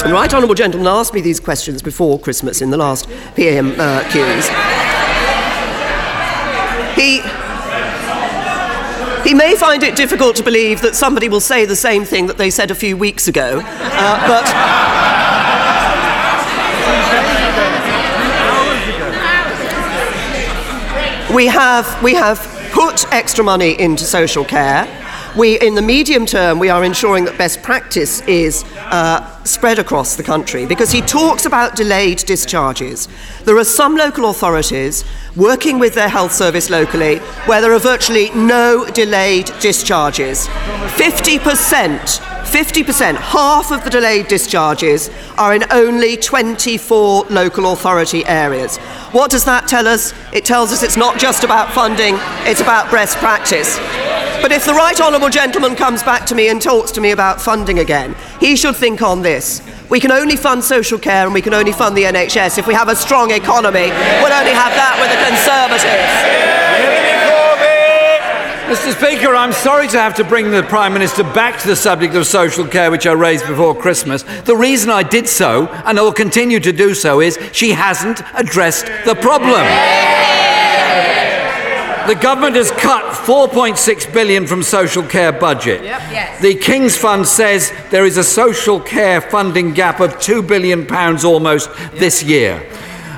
The 0.02 0.12
right 0.12 0.32
honourable 0.34 0.54
gentleman 0.54 0.86
asked 0.88 1.14
me 1.14 1.20
these 1.20 1.40
questions 1.40 1.80
before 1.80 2.18
Christmas 2.18 2.60
in 2.60 2.70
the 2.70 2.76
last 2.76 3.08
PM 3.36 3.72
uh, 3.80 4.00
Qs. 4.10 4.50
He. 6.94 7.22
He 9.26 9.32
may 9.32 9.56
find 9.56 9.82
it 9.82 9.96
difficult 9.96 10.36
to 10.36 10.42
believe 10.42 10.82
that 10.82 10.94
somebody 10.94 11.30
will 11.30 11.40
say 11.40 11.64
the 11.64 11.74
same 11.74 12.04
thing 12.04 12.26
that 12.26 12.36
they 12.36 12.50
said 12.50 12.70
a 12.70 12.74
few 12.74 12.94
weeks 12.94 13.26
ago, 13.26 13.62
uh, 13.64 14.28
but 14.28 14.44
we 21.34 21.46
have, 21.46 22.02
we 22.02 22.12
have 22.14 22.38
put 22.72 23.10
extra 23.12 23.42
money 23.42 23.80
into 23.80 24.04
social 24.04 24.44
care. 24.44 25.03
We, 25.36 25.60
in 25.60 25.74
the 25.74 25.82
medium 25.82 26.26
term, 26.26 26.60
we 26.60 26.68
are 26.68 26.84
ensuring 26.84 27.24
that 27.24 27.36
best 27.36 27.60
practice 27.60 28.20
is 28.22 28.62
uh, 28.76 29.42
spread 29.42 29.80
across 29.80 30.14
the 30.14 30.22
country 30.22 30.64
because 30.64 30.92
he 30.92 31.00
talks 31.00 31.44
about 31.44 31.74
delayed 31.74 32.18
discharges. 32.18 33.08
There 33.44 33.56
are 33.58 33.64
some 33.64 33.96
local 33.96 34.30
authorities 34.30 35.04
working 35.34 35.80
with 35.80 35.94
their 35.94 36.08
health 36.08 36.32
service 36.32 36.70
locally 36.70 37.18
where 37.46 37.60
there 37.60 37.72
are 37.72 37.80
virtually 37.80 38.30
no 38.30 38.88
delayed 38.94 39.50
discharges. 39.58 40.46
50%, 40.46 41.40
50%, 41.40 43.16
half 43.16 43.72
of 43.72 43.82
the 43.82 43.90
delayed 43.90 44.28
discharges 44.28 45.10
are 45.36 45.52
in 45.52 45.64
only 45.72 46.16
24 46.16 47.24
local 47.24 47.72
authority 47.72 48.24
areas. 48.26 48.76
What 49.10 49.32
does 49.32 49.44
that 49.46 49.66
tell 49.66 49.88
us? 49.88 50.14
It 50.32 50.44
tells 50.44 50.70
us 50.70 50.84
it's 50.84 50.96
not 50.96 51.18
just 51.18 51.42
about 51.42 51.72
funding, 51.72 52.14
it's 52.46 52.60
about 52.60 52.88
best 52.92 53.16
practice. 53.18 53.80
But 54.42 54.52
if 54.52 54.66
the 54.66 54.74
right 54.74 54.98
honourable 55.00 55.30
gentleman 55.30 55.74
comes 55.74 56.02
back 56.02 56.26
to 56.26 56.34
me 56.34 56.48
and 56.48 56.60
talks 56.60 56.90
to 56.92 57.00
me 57.00 57.10
about 57.12 57.40
funding 57.40 57.78
again, 57.78 58.14
he 58.40 58.56
should 58.56 58.76
think 58.76 59.02
on 59.02 59.22
this. 59.22 59.62
We 59.90 60.00
can 60.00 60.12
only 60.12 60.36
fund 60.36 60.64
social 60.64 60.98
care 60.98 61.24
and 61.24 61.34
we 61.34 61.42
can 61.42 61.54
only 61.54 61.72
fund 61.72 61.96
the 61.96 62.04
NHS 62.04 62.58
if 62.58 62.66
we 62.66 62.74
have 62.74 62.88
a 62.88 62.96
strong 62.96 63.30
economy. 63.30 63.90
We'll 64.22 64.32
only 64.32 64.52
have 64.52 64.74
that 64.74 64.96
with 65.00 65.10
the 65.10 65.20
Conservatives. 65.24 66.54
Mr. 68.64 68.96
Speaker, 68.96 69.34
I'm 69.34 69.52
sorry 69.52 69.86
to 69.88 69.98
have 69.98 70.14
to 70.16 70.24
bring 70.24 70.50
the 70.50 70.62
Prime 70.62 70.94
Minister 70.94 71.22
back 71.22 71.60
to 71.60 71.68
the 71.68 71.76
subject 71.76 72.14
of 72.14 72.26
social 72.26 72.66
care, 72.66 72.90
which 72.90 73.06
I 73.06 73.12
raised 73.12 73.46
before 73.46 73.74
Christmas. 73.74 74.24
The 74.46 74.56
reason 74.56 74.88
I 74.88 75.02
did 75.02 75.28
so, 75.28 75.66
and 75.84 75.98
I 75.98 76.02
will 76.02 76.14
continue 76.14 76.58
to 76.60 76.72
do 76.72 76.94
so, 76.94 77.20
is 77.20 77.38
she 77.52 77.72
hasn't 77.72 78.22
addressed 78.34 78.86
the 79.04 79.14
problem. 79.14 80.23
The 82.06 82.14
government 82.14 82.54
has 82.56 82.70
cut 82.70 83.02
4.6 83.14 84.12
billion 84.12 84.46
from 84.46 84.62
social 84.62 85.02
care 85.02 85.32
budget. 85.32 85.82
Yes. 85.82 86.40
The 86.42 86.54
King's 86.54 86.96
Fund 86.96 87.26
says 87.26 87.72
there 87.90 88.04
is 88.04 88.18
a 88.18 88.24
social 88.24 88.78
care 88.78 89.22
funding 89.22 89.72
gap 89.72 90.00
of 90.00 90.20
2 90.20 90.42
billion 90.42 90.86
pounds 90.86 91.24
almost 91.24 91.70
this 91.94 92.22
year. 92.22 92.62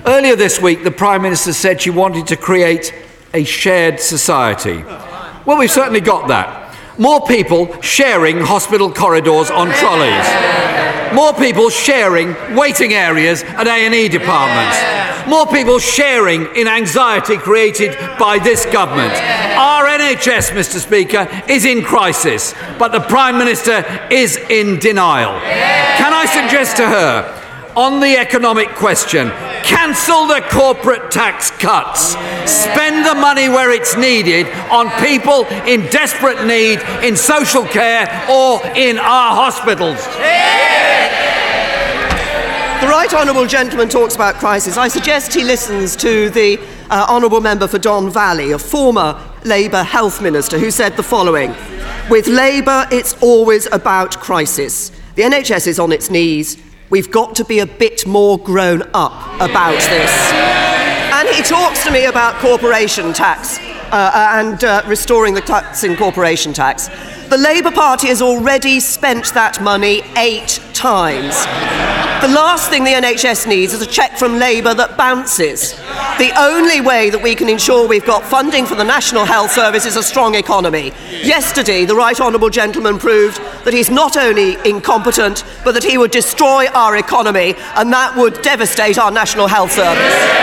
Earlier 0.07 0.37
this 0.37 0.61
week, 0.61 0.85
the 0.85 0.93
Prime 0.93 1.23
Minister 1.23 1.52
said 1.52 1.81
she 1.81 1.90
wanted 1.90 2.28
to 2.28 2.37
create 2.37 2.95
a 3.35 3.43
shared 3.43 3.99
society. 3.99 4.85
Oh, 4.87 5.43
well, 5.47 5.59
we've 5.59 5.71
certainly 5.71 6.00
got 6.00 6.28
that. 6.28 6.73
More 6.97 7.26
people 7.26 7.81
sharing 7.83 8.38
hospital 8.38 8.93
corridors 8.93 9.50
on 9.50 9.69
trolleys. 9.73 10.26
More 11.12 11.33
people 11.33 11.71
sharing 11.71 12.35
waiting 12.55 12.93
areas 12.93 13.43
at 13.43 13.66
A&E 13.66 14.09
departments. 14.09 14.76
More 15.28 15.47
people 15.47 15.78
sharing 15.80 16.47
in 16.54 16.68
anxiety 16.68 17.37
created 17.37 17.97
by 18.18 18.38
this 18.38 18.64
government. 18.66 19.12
Our 19.56 19.85
NHS, 19.85 20.50
Mr. 20.50 20.78
Speaker, 20.78 21.28
is 21.49 21.64
in 21.64 21.83
crisis, 21.83 22.54
but 22.78 22.92
the 22.92 23.00
Prime 23.00 23.37
Minister 23.37 23.85
is 24.11 24.37
in 24.37 24.78
denial. 24.78 25.40
Can 25.99 26.12
I 26.12 26.26
suggest 26.26 26.76
to 26.76 26.87
her, 26.87 27.42
on 27.76 28.00
the 28.00 28.16
economic 28.16 28.68
question, 28.71 29.30
cancel 29.62 30.26
the 30.26 30.42
corporate 30.50 31.11
tax 31.11 31.50
cuts, 31.50 32.16
spend 32.50 33.04
the 33.04 33.14
money 33.14 33.49
where 33.49 33.71
it's 33.71 33.97
needed 33.97 34.47
on 34.71 34.88
people 35.04 35.45
in 35.66 35.83
desperate 35.90 36.47
need 36.47 36.80
in 37.04 37.16
social 37.16 37.64
care 37.64 38.06
or 38.30 38.64
in 38.76 38.99
our 38.99 39.35
hospitals. 39.35 40.06
The 42.80 42.88
right 42.88 43.12
honourable 43.14 43.47
gentleman 43.47 43.88
talks 43.88 44.16
about 44.16 44.35
crisis. 44.35 44.76
I 44.76 44.88
suggest 44.88 45.33
he 45.33 45.45
listens 45.45 45.97
to 45.97 46.28
the 46.28 46.59
uh, 46.90 47.06
honourable 47.09 47.40
member 47.40 47.66
for 47.66 47.78
Don 47.78 48.11
Valley, 48.11 48.52
a 48.52 48.59
former 48.59 49.18
Labour 49.45 49.83
health 49.83 50.21
minister, 50.21 50.59
who 50.59 50.71
said 50.71 50.95
the 50.95 51.02
following 51.02 51.54
With 52.11 52.28
Labour, 52.28 52.87
it's 52.92 53.14
always 53.23 53.66
about 53.73 54.18
crisis. 54.21 54.90
The 55.14 55.23
NHS 55.23 55.68
is 55.68 55.78
on 55.78 55.90
its 55.90 56.11
knees. 56.11 56.59
We've 56.90 57.11
got 57.11 57.35
to 57.37 57.47
be 57.47 57.61
a 57.61 57.66
bit 57.66 58.06
more 58.06 58.38
grown 58.38 58.83
up 58.92 59.37
about 59.37 59.80
this. 59.80 60.12
And 61.14 61.26
he 61.30 61.42
talks 61.42 61.83
to 61.85 61.90
me 61.90 62.04
about 62.04 62.35
corporation 62.42 63.14
tax 63.14 63.59
uh, 63.90 64.33
and 64.35 64.62
uh, 64.62 64.83
restoring 64.87 65.33
the 65.33 65.40
cuts 65.40 65.83
in 65.83 65.97
corporation 65.97 66.52
tax. 66.52 66.90
The 67.28 67.38
Labour 67.38 67.73
Party 67.73 68.06
has 68.06 68.23
already 68.23 68.78
spent 68.78 69.35
that 69.35 69.61
money 69.61 70.02
eight 70.16 70.61
times. 70.73 71.35
The 72.23 72.33
last 72.33 72.71
thing 72.71 72.85
the 72.85 72.92
NHS 72.92 73.49
needs 73.49 73.75
is 73.75 73.83
a 73.83 73.87
cheque 73.87 74.16
from 74.16 74.38
Labour 74.38 74.75
that 74.75 74.97
bounces. 74.97 75.73
The 76.18 76.33
only 76.38 76.80
way 76.80 77.11
that 77.11 77.21
we 77.21 77.35
can 77.35 77.49
ensure 77.49 77.88
we've 77.88 78.06
got 78.06 78.23
funding 78.23 78.64
for 78.64 78.76
the 78.76 78.85
National 78.85 79.25
Health 79.25 79.50
Service 79.50 79.87
is 79.87 79.97
a 79.97 80.04
strong 80.04 80.37
economy. 80.37 80.92
Yesterday, 81.11 81.85
the 81.85 81.97
Right 81.97 82.21
Honourable 82.21 82.49
Gentleman 82.50 82.97
proved 82.97 83.38
that 83.64 83.75
he's 83.75 83.90
not 83.90 84.16
only 84.16 84.56
incompetent, 84.64 85.45
but 85.64 85.73
that 85.73 85.83
he 85.83 85.99
would 85.99 86.12
destroy 86.12 86.68
our 86.68 86.97
economy, 86.97 87.56
and 87.75 87.92
that 87.92 88.16
would 88.16 88.40
devastate 88.42 88.99
our 88.99 89.11
National 89.11 89.49
Health 89.49 89.73
Service. 89.73 90.36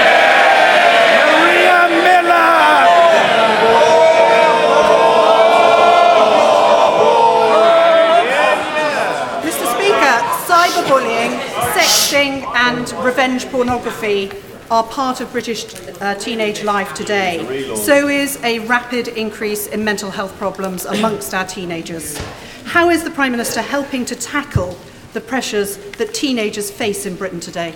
sexting 11.84 12.46
and 12.56 12.92
revenge 13.04 13.46
pornography 13.50 14.32
are 14.72 14.86
part 14.86 15.20
of 15.20 15.30
British 15.34 15.66
uh, 16.00 16.16
teenage 16.16 16.64
life 16.64 16.94
today. 16.94 17.76
So 17.76 18.08
is 18.08 18.42
a 18.44 18.60
rapid 18.60 19.10
increase 19.10 19.68
in 19.68 19.84
mental 19.84 20.10
health 20.10 20.34
problems 20.38 20.86
amongst 20.86 21.34
our 21.34 21.46
teenagers. 21.46 22.18
How 22.64 22.90
is 22.90 23.04
the 23.04 23.12
Prime 23.12 23.32
Minister 23.32 23.62
helping 23.62 24.06
to 24.06 24.16
tackle 24.16 24.78
the 25.14 25.22
pressures 25.22 25.78
that 25.98 26.14
teenagers 26.14 26.72
face 26.72 27.06
in 27.06 27.16
Britain 27.16 27.40
today? 27.40 27.74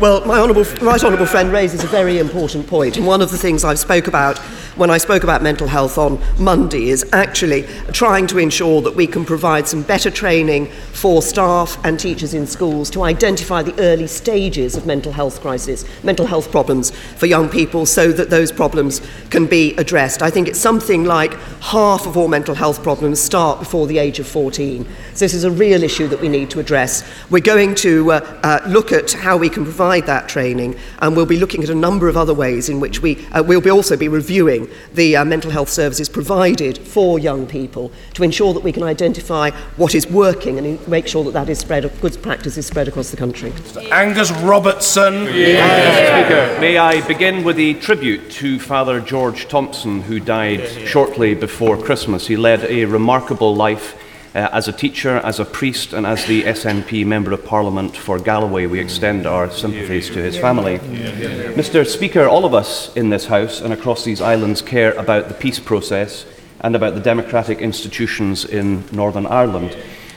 Well, 0.00 0.24
my 0.26 0.38
honourable, 0.38 0.64
right 0.84 1.02
honourable 1.02 1.26
friend 1.26 1.52
raises 1.52 1.84
a 1.84 1.86
very 1.86 2.18
important 2.18 2.66
point, 2.66 2.96
and 2.96 3.06
one 3.06 3.20
of 3.20 3.30
the 3.30 3.38
things 3.38 3.64
I've 3.64 3.78
spoke 3.78 4.06
about 4.06 4.38
when 4.76 4.90
I 4.90 4.98
spoke 4.98 5.22
about 5.22 5.42
mental 5.42 5.66
health 5.66 5.96
on 5.96 6.20
Monday 6.38 6.90
is 6.90 7.08
actually 7.14 7.62
trying 7.92 8.26
to 8.26 8.36
ensure 8.36 8.82
that 8.82 8.94
we 8.94 9.06
can 9.06 9.24
provide 9.24 9.66
some 9.66 9.82
better 9.82 10.10
training 10.10 10.66
for 10.92 11.22
staff 11.22 11.82
and 11.82 11.98
teachers 11.98 12.34
in 12.34 12.46
schools 12.46 12.90
to 12.90 13.02
identify 13.02 13.62
the 13.62 13.78
early 13.80 14.06
stages 14.06 14.76
of 14.76 14.84
mental 14.84 15.12
health 15.12 15.40
crisis, 15.40 15.86
mental 16.04 16.26
health 16.26 16.50
problems 16.50 16.90
for 16.90 17.24
young 17.24 17.48
people, 17.48 17.86
so 17.86 18.12
that 18.12 18.28
those 18.28 18.52
problems 18.52 19.00
can 19.30 19.46
be 19.46 19.74
addressed. 19.76 20.20
I 20.20 20.28
think 20.28 20.46
it's 20.46 20.60
something 20.60 21.04
like 21.04 21.32
half 21.60 22.06
of 22.06 22.18
all 22.18 22.28
mental 22.28 22.54
health 22.54 22.82
problems 22.82 23.18
start 23.18 23.58
before 23.58 23.86
the 23.86 23.96
age 23.96 24.18
of 24.18 24.26
14. 24.26 24.84
So 25.14 25.24
this 25.24 25.32
is 25.32 25.44
a 25.44 25.50
real 25.66 25.82
issue 25.82 26.06
that 26.06 26.20
we 26.20 26.28
need 26.28 26.48
to 26.48 26.60
address. 26.60 27.02
We're 27.28 27.40
going 27.40 27.74
to 27.86 28.12
uh, 28.12 28.38
uh, 28.44 28.60
look 28.68 28.92
at 28.92 29.10
how 29.10 29.36
we 29.36 29.48
can 29.48 29.64
provide 29.64 30.06
that 30.06 30.28
training, 30.28 30.76
and 31.00 31.16
we'll 31.16 31.26
be 31.26 31.40
looking 31.40 31.64
at 31.64 31.70
a 31.70 31.74
number 31.74 32.08
of 32.08 32.16
other 32.16 32.32
ways 32.32 32.68
in 32.68 32.78
which 32.78 33.02
we 33.02 33.26
uh, 33.32 33.42
will 33.42 33.60
be 33.60 33.70
also 33.70 33.96
be 33.96 34.06
reviewing 34.06 34.68
the 34.94 35.16
uh, 35.16 35.24
mental 35.24 35.50
health 35.50 35.68
services 35.68 36.08
provided 36.08 36.78
for 36.78 37.18
young 37.18 37.48
people 37.48 37.90
to 38.14 38.22
ensure 38.22 38.54
that 38.54 38.62
we 38.62 38.70
can 38.70 38.84
identify 38.84 39.50
what 39.76 39.92
is 39.96 40.06
working 40.06 40.56
and 40.56 40.86
make 40.86 41.08
sure 41.08 41.24
that 41.24 41.32
that 41.32 41.48
is 41.48 41.58
spread, 41.58 41.82
good 42.00 42.16
practice 42.22 42.56
is 42.56 42.64
spread 42.64 42.86
across 42.86 43.10
the 43.10 43.16
country. 43.16 43.52
Angus 43.90 44.30
Robertson. 44.42 45.26
Speaker, 45.26 46.58
may 46.60 46.78
I 46.78 47.04
begin 47.08 47.42
with 47.42 47.58
a 47.58 47.74
tribute 47.74 48.30
to 48.42 48.60
Father 48.60 49.00
George 49.00 49.48
Thompson, 49.48 50.02
who 50.02 50.20
died 50.20 50.68
shortly 50.86 51.34
before 51.34 51.76
Christmas. 51.76 52.28
He 52.28 52.36
led 52.36 52.62
a 52.64 52.84
remarkable 52.84 53.52
life 53.52 54.00
uh, 54.36 54.50
as 54.52 54.68
a 54.68 54.72
teacher, 54.72 55.16
as 55.24 55.40
a 55.40 55.44
priest, 55.46 55.94
and 55.94 56.06
as 56.06 56.26
the 56.26 56.42
SNP 56.42 57.06
Member 57.06 57.32
of 57.32 57.42
Parliament 57.42 57.96
for 57.96 58.18
Galloway. 58.18 58.66
We 58.66 58.78
extend 58.78 59.26
our 59.26 59.50
sympathies 59.50 60.08
to 60.10 60.22
his 60.22 60.36
family. 60.36 60.78
Mr. 60.78 61.86
Speaker, 61.86 62.28
all 62.28 62.44
of 62.44 62.52
us 62.52 62.94
in 62.96 63.08
this 63.08 63.24
House 63.26 63.62
and 63.62 63.72
across 63.72 64.04
these 64.04 64.20
islands 64.20 64.60
care 64.60 64.92
about 64.92 65.28
the 65.28 65.34
peace 65.34 65.58
process 65.58 66.26
and 66.60 66.76
about 66.76 66.94
the 66.94 67.00
democratic 67.00 67.60
institutions 67.60 68.44
in 68.44 68.84
Northern 68.92 69.26
Ireland. 69.26 69.74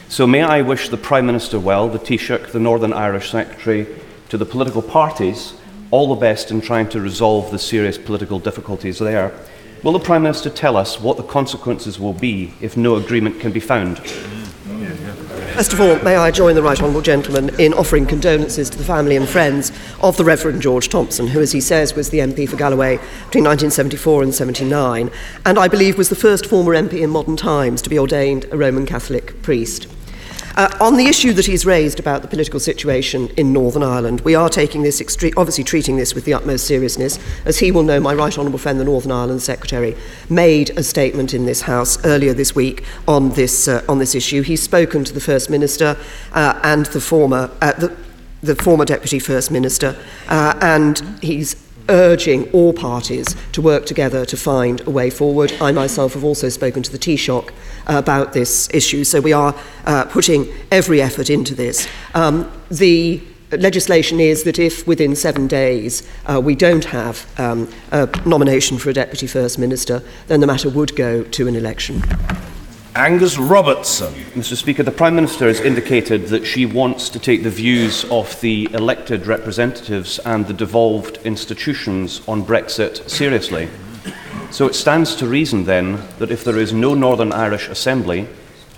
So 0.10 0.28
may 0.28 0.42
I 0.42 0.64
wish 0.64 0.90
the 0.90 0.98
Prime 0.98 1.26
Minister 1.26 1.58
well, 1.58 1.88
the 1.88 2.00
Taoiseach, 2.00 2.52
the 2.52 2.60
Northern 2.60 2.92
Irish 2.92 3.32
Secretary, 3.32 3.88
to 4.28 4.38
the 4.38 4.46
political 4.46 4.82
parties, 4.82 5.54
all 5.92 6.14
the 6.14 6.20
best 6.20 6.52
in 6.52 6.60
trying 6.60 6.90
to 6.90 7.00
resolve 7.00 7.52
the 7.52 7.60
serious 7.60 7.98
political 7.98 8.40
difficulties 8.40 9.00
there. 9.00 9.32
Will 9.82 9.94
the 9.94 10.00
Prime 10.00 10.24
Minister 10.24 10.50
tell 10.50 10.76
us 10.76 11.00
what 11.00 11.16
the 11.16 11.24
consequences 11.24 12.00
will 12.00 12.14
be 12.14 12.54
if 12.60 12.76
no 12.76 12.96
agreement 12.96 13.40
can 13.40 13.54
be 13.54 13.62
found? 13.62 14.00
First 15.56 15.72
of 15.72 15.80
all, 15.80 15.98
may 16.00 16.18
I 16.18 16.32
join 16.32 16.56
the 16.56 16.62
Right 16.62 16.78
Honourable 16.78 17.02
Gentleman 17.02 17.50
in 17.60 17.74
offering 17.74 18.06
condolences 18.06 18.70
to 18.70 18.78
the 18.78 18.84
family 18.84 19.16
and 19.16 19.28
friends 19.28 19.72
of 20.02 20.18
the 20.18 20.26
Reverend 20.26 20.62
George 20.62 20.90
Thompson, 20.90 21.28
who, 21.28 21.40
as 21.40 21.54
he 21.54 21.62
says, 21.62 21.96
was 21.96 22.10
the 22.10 22.20
MP 22.20 22.48
for 22.48 22.58
Galloway 22.58 22.98
between 22.98 23.46
1974 23.46 24.24
and 24.24 24.36
79, 24.36 25.10
and 25.46 25.58
I 25.58 25.70
believe 25.70 25.98
was 25.98 26.10
the 26.10 26.16
first 26.16 26.46
former 26.46 26.74
MP 26.74 27.02
in 27.02 27.10
modern 27.10 27.38
times 27.38 27.82
to 27.82 27.90
be 27.90 27.98
ordained 27.98 28.46
a 28.52 28.58
Roman 28.58 28.86
Catholic 28.86 29.42
priest. 29.42 29.88
Uh, 30.56 30.76
on 30.82 30.98
the 30.98 31.06
issue 31.06 31.34
that 31.34 31.46
he's 31.46 31.66
raised 31.66 32.00
about 32.00 32.22
the 32.22 32.28
political 32.28 32.60
situation 32.60 33.28
in 33.38 33.54
Northern 33.54 33.84
Ireland, 33.84 34.22
we 34.22 34.36
are 34.36 34.50
taking 34.50 34.84
this, 34.84 35.02
extre- 35.02 35.34
obviously 35.38 35.64
treating 35.64 35.98
this 35.98 36.16
with 36.16 36.26
the 36.26 36.34
utmost 36.34 36.66
seriousness. 36.66 37.20
As 37.46 37.60
he 37.60 37.72
will 37.72 37.84
know, 37.84 38.00
my 38.00 38.14
right 38.14 38.38
honourable 38.38 38.60
friend, 38.60 38.80
the 38.80 38.84
Northern 38.84 39.12
Ireland 39.12 39.42
Secretary, 39.42 39.96
made 40.30 40.72
a 40.72 40.84
statement 40.84 41.34
in 41.34 41.46
this 41.46 41.62
House 41.62 42.04
earlier 42.06 42.34
this 42.34 42.56
week 42.56 42.84
on 43.08 43.30
this, 43.32 43.68
uh, 43.68 43.84
on 43.88 44.00
this 44.00 44.16
issue. 44.16 44.42
He's 44.42 44.62
spoken 44.62 45.04
to 45.04 45.14
the 45.14 45.22
First 45.22 45.50
Minister 45.50 45.98
uh, 46.34 46.60
and 46.64 46.86
the 46.88 47.02
former, 47.02 47.52
uh, 47.62 47.74
the, 47.74 47.96
the 48.42 48.56
former 48.56 48.86
Deputy 48.86 49.20
First 49.20 49.52
Minister, 49.52 49.96
uh, 50.28 50.58
and 50.62 51.00
he's 51.22 51.69
urging 51.90 52.50
all 52.52 52.72
parties 52.74 53.36
to 53.52 53.62
work 53.62 53.86
together 53.86 54.26
to 54.26 54.38
find 54.38 54.82
a 54.88 54.90
way 54.90 55.10
forward. 55.10 55.54
I 55.60 55.72
myself 55.72 56.14
have 56.14 56.24
also 56.24 56.50
spoken 56.50 56.84
to 56.84 56.92
the 56.92 57.00
Taoiseach 57.00 57.50
uh, 57.50 57.52
about 57.98 58.34
this 58.34 58.70
issue, 58.74 59.04
so 59.04 59.20
we 59.20 59.34
are 59.34 59.56
uh, 59.86 60.06
putting 60.06 60.48
every 60.72 61.02
effort 61.02 61.30
into 61.30 61.56
this. 61.56 61.88
Um, 62.14 62.52
the 62.70 63.22
legislation 63.52 64.20
is 64.20 64.44
that 64.44 64.60
if 64.60 64.86
within 64.88 65.16
seven 65.16 65.48
days 65.48 66.08
uh, 66.28 66.40
we 66.40 66.56
don't 66.56 66.86
have 66.86 67.28
um, 67.40 67.68
a 67.92 68.08
nomination 68.26 68.78
for 68.78 68.90
a 68.90 68.94
Deputy 68.94 69.28
First 69.28 69.58
Minister, 69.58 70.04
then 70.28 70.40
the 70.40 70.48
matter 70.48 70.70
would 70.70 70.96
go 70.96 71.24
to 71.24 71.48
an 71.48 71.56
election. 71.56 72.04
Angus 72.96 73.38
Robertson. 73.38 74.12
Mr. 74.34 74.56
Speaker, 74.56 74.82
the 74.82 74.92
Prime 74.92 75.14
Minister 75.14 75.46
has 75.46 75.60
indicated 75.60 76.28
that 76.28 76.44
she 76.44 76.66
wants 76.66 77.10
to 77.10 77.20
take 77.20 77.44
the 77.44 77.50
views 77.52 78.04
of 78.06 78.42
the 78.42 78.68
elected 78.74 79.28
representatives 79.28 80.18
and 80.20 80.48
the 80.48 80.56
devolved 80.56 81.18
institutions 81.24 82.28
on 82.28 82.44
Brexit 82.44 83.08
seriously. 83.08 83.70
So 84.50 84.66
it 84.66 84.74
stands 84.74 85.16
to 85.18 85.28
reason 85.28 85.66
then 85.66 86.02
that 86.18 86.32
if 86.32 86.44
there 86.44 86.58
is 86.58 86.74
no 86.74 86.96
Northern 86.96 87.32
Irish 87.32 87.70
Assembly 87.70 88.28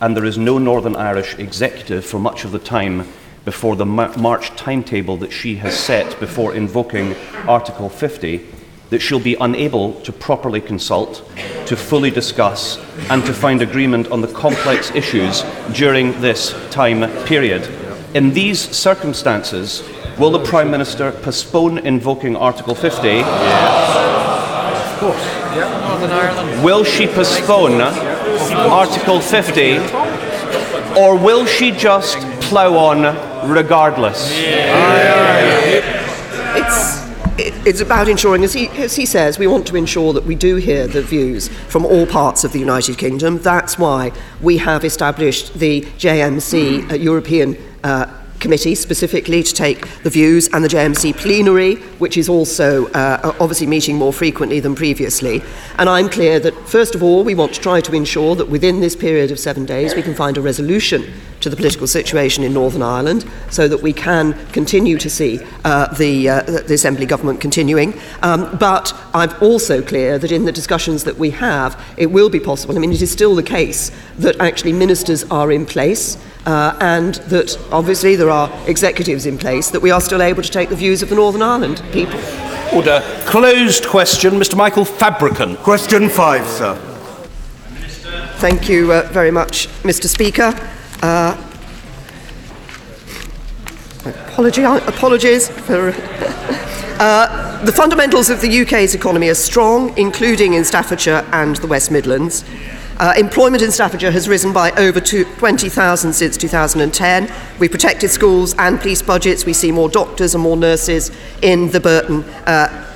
and 0.01 0.15
there 0.15 0.25
is 0.25 0.37
no 0.37 0.57
Northern 0.57 0.97
Irish 0.97 1.39
Executive 1.39 2.05
for 2.05 2.19
much 2.19 2.43
of 2.43 2.51
the 2.51 2.59
time 2.59 3.07
before 3.45 3.77
the 3.77 3.85
March 3.85 4.49
timetable 4.57 5.15
that 5.17 5.31
she 5.31 5.55
has 5.55 5.79
set 5.79 6.19
before 6.19 6.53
invoking 6.53 7.15
Article 7.47 7.87
50, 7.87 8.45
that 8.91 9.01
she'll 9.01 9.19
be 9.19 9.35
unable 9.41 9.93
to 10.01 10.11
properly 10.11 10.61
consult, 10.61 11.23
to 11.65 11.75
fully 11.75 12.11
discuss, 12.11 12.77
and 13.09 13.25
to 13.25 13.33
find 13.33 13.61
agreement 13.61 14.11
on 14.11 14.21
the 14.21 14.27
complex 14.27 14.91
issues 14.91 15.43
during 15.73 16.11
this 16.21 16.53
time 16.69 17.09
period. 17.25 17.67
In 18.13 18.33
these 18.33 18.59
circumstances, 18.59 19.81
will 20.19 20.29
the 20.29 20.43
Prime 20.43 20.69
Minister 20.69 21.13
postpone 21.13 21.79
invoking 21.79 22.35
Article 22.35 22.75
50? 22.75 23.21
Of 23.21 23.25
course. 24.99 25.25
Yeah. 25.55 25.87
Northern 25.87 26.11
Ireland. 26.11 26.63
Will 26.63 26.83
she 26.83 27.07
postpone 27.07 27.81
Article 27.81 29.21
50? 29.21 29.77
Or 30.99 31.17
will 31.17 31.45
she 31.45 31.71
just 31.71 32.17
plough 32.41 32.75
on 32.75 33.49
regardless? 33.49 34.29
It's 36.53 37.00
it's 37.65 37.81
about 37.81 38.07
ensuring, 38.07 38.43
as 38.43 38.53
he, 38.53 38.67
as 38.69 38.95
he 38.95 39.05
says, 39.05 39.37
we 39.37 39.45
want 39.45 39.67
to 39.67 39.75
ensure 39.75 40.13
that 40.13 40.25
we 40.25 40.35
do 40.35 40.55
hear 40.55 40.87
the 40.87 41.01
views 41.01 41.47
from 41.47 41.85
all 41.85 42.07
parts 42.07 42.43
of 42.43 42.51
the 42.53 42.59
United 42.59 42.97
Kingdom. 42.97 43.37
That's 43.37 43.77
why 43.77 44.11
we 44.41 44.57
have 44.57 44.83
established 44.83 45.53
the 45.53 45.81
JMC 45.81 46.91
uh, 46.91 46.95
European 46.95 47.57
uh, 47.83 48.20
committee 48.41 48.75
specifically 48.75 49.43
to 49.43 49.53
take 49.53 49.87
the 50.03 50.09
views 50.09 50.49
and 50.51 50.63
the 50.63 50.67
JMC 50.67 51.15
plenary, 51.15 51.75
which 51.99 52.17
is 52.17 52.27
also 52.27 52.87
uh, 52.87 53.33
obviously 53.39 53.67
meeting 53.67 53.95
more 53.95 54.11
frequently 54.11 54.59
than 54.59 54.75
previously. 54.75 55.41
And 55.77 55.87
I'm 55.87 56.09
clear 56.09 56.39
that, 56.39 56.53
first 56.67 56.95
of 56.95 57.03
all, 57.03 57.23
we 57.23 57.35
want 57.35 57.53
to 57.53 57.61
try 57.61 57.79
to 57.79 57.93
ensure 57.93 58.35
that 58.35 58.49
within 58.49 58.81
this 58.81 58.95
period 58.95 59.31
of 59.31 59.39
seven 59.39 59.65
days 59.65 59.95
we 59.95 60.01
can 60.01 60.15
find 60.15 60.37
a 60.37 60.41
resolution 60.41 61.13
to 61.41 61.49
the 61.49 61.55
political 61.55 61.87
situation 61.87 62.43
in 62.43 62.53
Northern 62.53 62.83
Ireland 62.83 63.25
so 63.49 63.67
that 63.67 63.81
we 63.81 63.93
can 63.93 64.33
continue 64.51 64.97
to 64.97 65.09
see 65.09 65.39
uh, 65.65 65.87
the, 65.95 66.29
uh, 66.29 66.41
the 66.43 66.73
Assembly 66.73 67.05
government 67.05 67.41
continuing. 67.41 67.99
Um, 68.21 68.57
but 68.57 68.93
I'm 69.13 69.31
also 69.41 69.81
clear 69.81 70.19
that 70.19 70.31
in 70.31 70.45
the 70.45 70.51
discussions 70.51 71.03
that 71.03 71.17
we 71.17 71.31
have, 71.31 71.83
it 71.97 72.07
will 72.07 72.29
be 72.29 72.39
possible. 72.39 72.75
I 72.75 72.79
mean, 72.79 72.91
it 72.91 73.01
is 73.01 73.11
still 73.11 73.35
the 73.35 73.43
case 73.43 73.91
that 74.19 74.39
actually 74.39 74.73
ministers 74.73 75.23
are 75.25 75.51
in 75.51 75.65
place 75.65 76.17
uh, 76.45 76.77
and 76.81 77.15
that 77.29 77.57
obviously 77.71 78.15
there 78.15 78.29
are 78.29 78.51
executives 78.67 79.25
in 79.25 79.37
place, 79.37 79.69
that 79.71 79.81
we 79.81 79.91
are 79.91 80.01
still 80.01 80.21
able 80.21 80.41
to 80.41 80.49
take 80.49 80.69
the 80.69 80.75
views 80.75 81.01
of 81.01 81.09
the 81.09 81.15
Northern 81.15 81.41
Ireland 81.41 81.83
people. 81.91 82.19
Order. 82.73 83.01
Closed 83.25 83.87
question. 83.87 84.33
Mr. 84.33 84.55
Michael 84.55 84.85
Fabricant. 84.85 85.57
Question 85.59 86.09
five, 86.09 86.47
sir. 86.47 86.75
Thank 88.37 88.69
you 88.69 88.91
uh, 88.91 89.07
very 89.11 89.29
much, 89.29 89.67
Mr. 89.83 90.07
Speaker. 90.07 90.53
Uh, 91.01 91.35
apology, 94.05 94.63
apologies 94.63 95.49
for. 95.49 95.93
Uh, 97.01 97.65
the 97.65 97.71
fundamentals 97.71 98.29
of 98.29 98.41
the 98.41 98.61
UK's 98.61 98.93
economy 98.93 99.27
are 99.27 99.33
strong, 99.33 99.91
including 99.97 100.53
in 100.53 100.63
Staffordshire 100.63 101.25
and 101.31 101.55
the 101.55 101.65
West 101.65 101.89
Midlands. 101.89 102.45
Uh, 103.01 103.15
employment 103.17 103.63
in 103.63 103.71
Staffordshire 103.71 104.11
has 104.11 104.29
risen 104.29 104.53
by 104.53 104.69
over 104.73 105.01
20,000 105.01 106.13
since 106.13 106.37
2010. 106.37 107.33
We 107.57 107.67
protected 107.67 108.11
schools 108.11 108.53
and 108.59 108.79
police 108.79 109.01
budgets. 109.01 109.43
We 109.43 109.53
see 109.53 109.71
more 109.71 109.89
doctors 109.89 110.35
and 110.35 110.43
more 110.43 110.55
nurses 110.55 111.09
in 111.41 111.71
the 111.71 111.79
Burton 111.79 112.23
uh, 112.45 112.87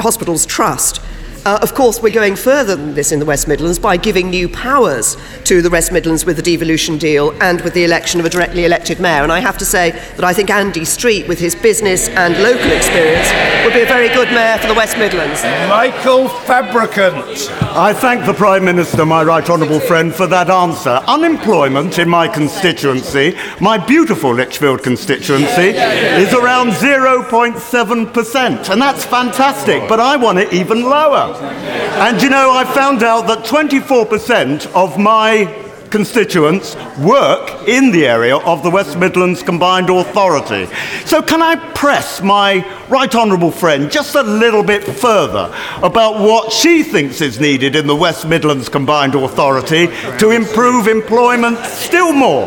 Hospitals 0.00 0.46
Trust. 0.46 1.00
Uh, 1.44 1.58
of 1.60 1.74
course, 1.74 2.00
we're 2.00 2.08
going 2.08 2.36
further 2.36 2.76
than 2.76 2.94
this 2.94 3.10
in 3.10 3.18
the 3.18 3.26
West 3.26 3.48
Midlands 3.48 3.76
by 3.76 3.96
giving 3.96 4.30
new 4.30 4.48
powers 4.48 5.16
to 5.42 5.60
the 5.60 5.70
West 5.70 5.90
Midlands 5.90 6.24
with 6.24 6.36
the 6.36 6.42
devolution 6.42 6.98
deal 6.98 7.32
and 7.42 7.60
with 7.62 7.74
the 7.74 7.82
election 7.82 8.20
of 8.20 8.26
a 8.26 8.30
directly 8.30 8.64
elected 8.64 9.00
mayor. 9.00 9.24
And 9.24 9.32
I 9.32 9.40
have 9.40 9.58
to 9.58 9.64
say 9.64 9.90
that 9.90 10.22
I 10.22 10.32
think 10.32 10.50
Andy 10.50 10.84
Street, 10.84 11.26
with 11.26 11.40
his 11.40 11.56
business 11.56 12.08
and 12.10 12.40
local 12.40 12.70
experience, 12.70 13.28
would 13.64 13.74
be 13.74 13.80
a 13.80 13.86
very 13.86 14.06
good 14.08 14.28
mayor 14.28 14.56
for 14.58 14.68
the 14.68 14.74
West 14.74 14.96
Midlands. 14.96 15.42
Michael 15.68 16.28
Fabricant. 16.28 17.50
I 17.74 17.92
thank 17.92 18.24
the 18.24 18.34
Prime 18.34 18.64
Minister, 18.64 19.04
my 19.04 19.24
right 19.24 19.48
honourable 19.50 19.80
friend, 19.80 20.14
for 20.14 20.28
that 20.28 20.48
answer. 20.48 21.02
Unemployment 21.08 21.98
in 21.98 22.08
my 22.08 22.28
constituency, 22.28 23.36
my 23.60 23.84
beautiful 23.84 24.32
Lichfield 24.32 24.84
constituency, 24.84 25.70
is 25.70 26.32
around 26.34 26.70
0.7%, 26.70 28.70
and 28.70 28.80
that's 28.80 29.04
fantastic, 29.04 29.88
but 29.88 29.98
I 29.98 30.16
want 30.16 30.38
it 30.38 30.52
even 30.52 30.82
lower. 30.82 31.31
And 31.40 32.20
you 32.22 32.30
know, 32.30 32.52
I 32.52 32.64
found 32.64 33.02
out 33.02 33.26
that 33.28 33.44
24% 33.44 34.66
of 34.74 34.98
my 34.98 35.58
constituents 35.90 36.74
work 36.98 37.68
in 37.68 37.92
the 37.92 38.06
area 38.06 38.36
of 38.38 38.62
the 38.62 38.70
West 38.70 38.98
Midlands 38.98 39.42
Combined 39.42 39.90
Authority. 39.90 40.66
So, 41.04 41.20
can 41.20 41.42
I 41.42 41.56
press 41.74 42.22
my 42.22 42.64
right 42.88 43.14
honourable 43.14 43.50
friend 43.50 43.90
just 43.90 44.14
a 44.14 44.22
little 44.22 44.62
bit 44.62 44.84
further 44.84 45.54
about 45.82 46.18
what 46.18 46.50
she 46.52 46.82
thinks 46.82 47.20
is 47.20 47.38
needed 47.38 47.76
in 47.76 47.86
the 47.86 47.96
West 47.96 48.26
Midlands 48.26 48.68
Combined 48.68 49.14
Authority 49.14 49.88
to 50.18 50.30
improve 50.30 50.88
employment 50.88 51.58
still 51.58 52.12
more? 52.12 52.46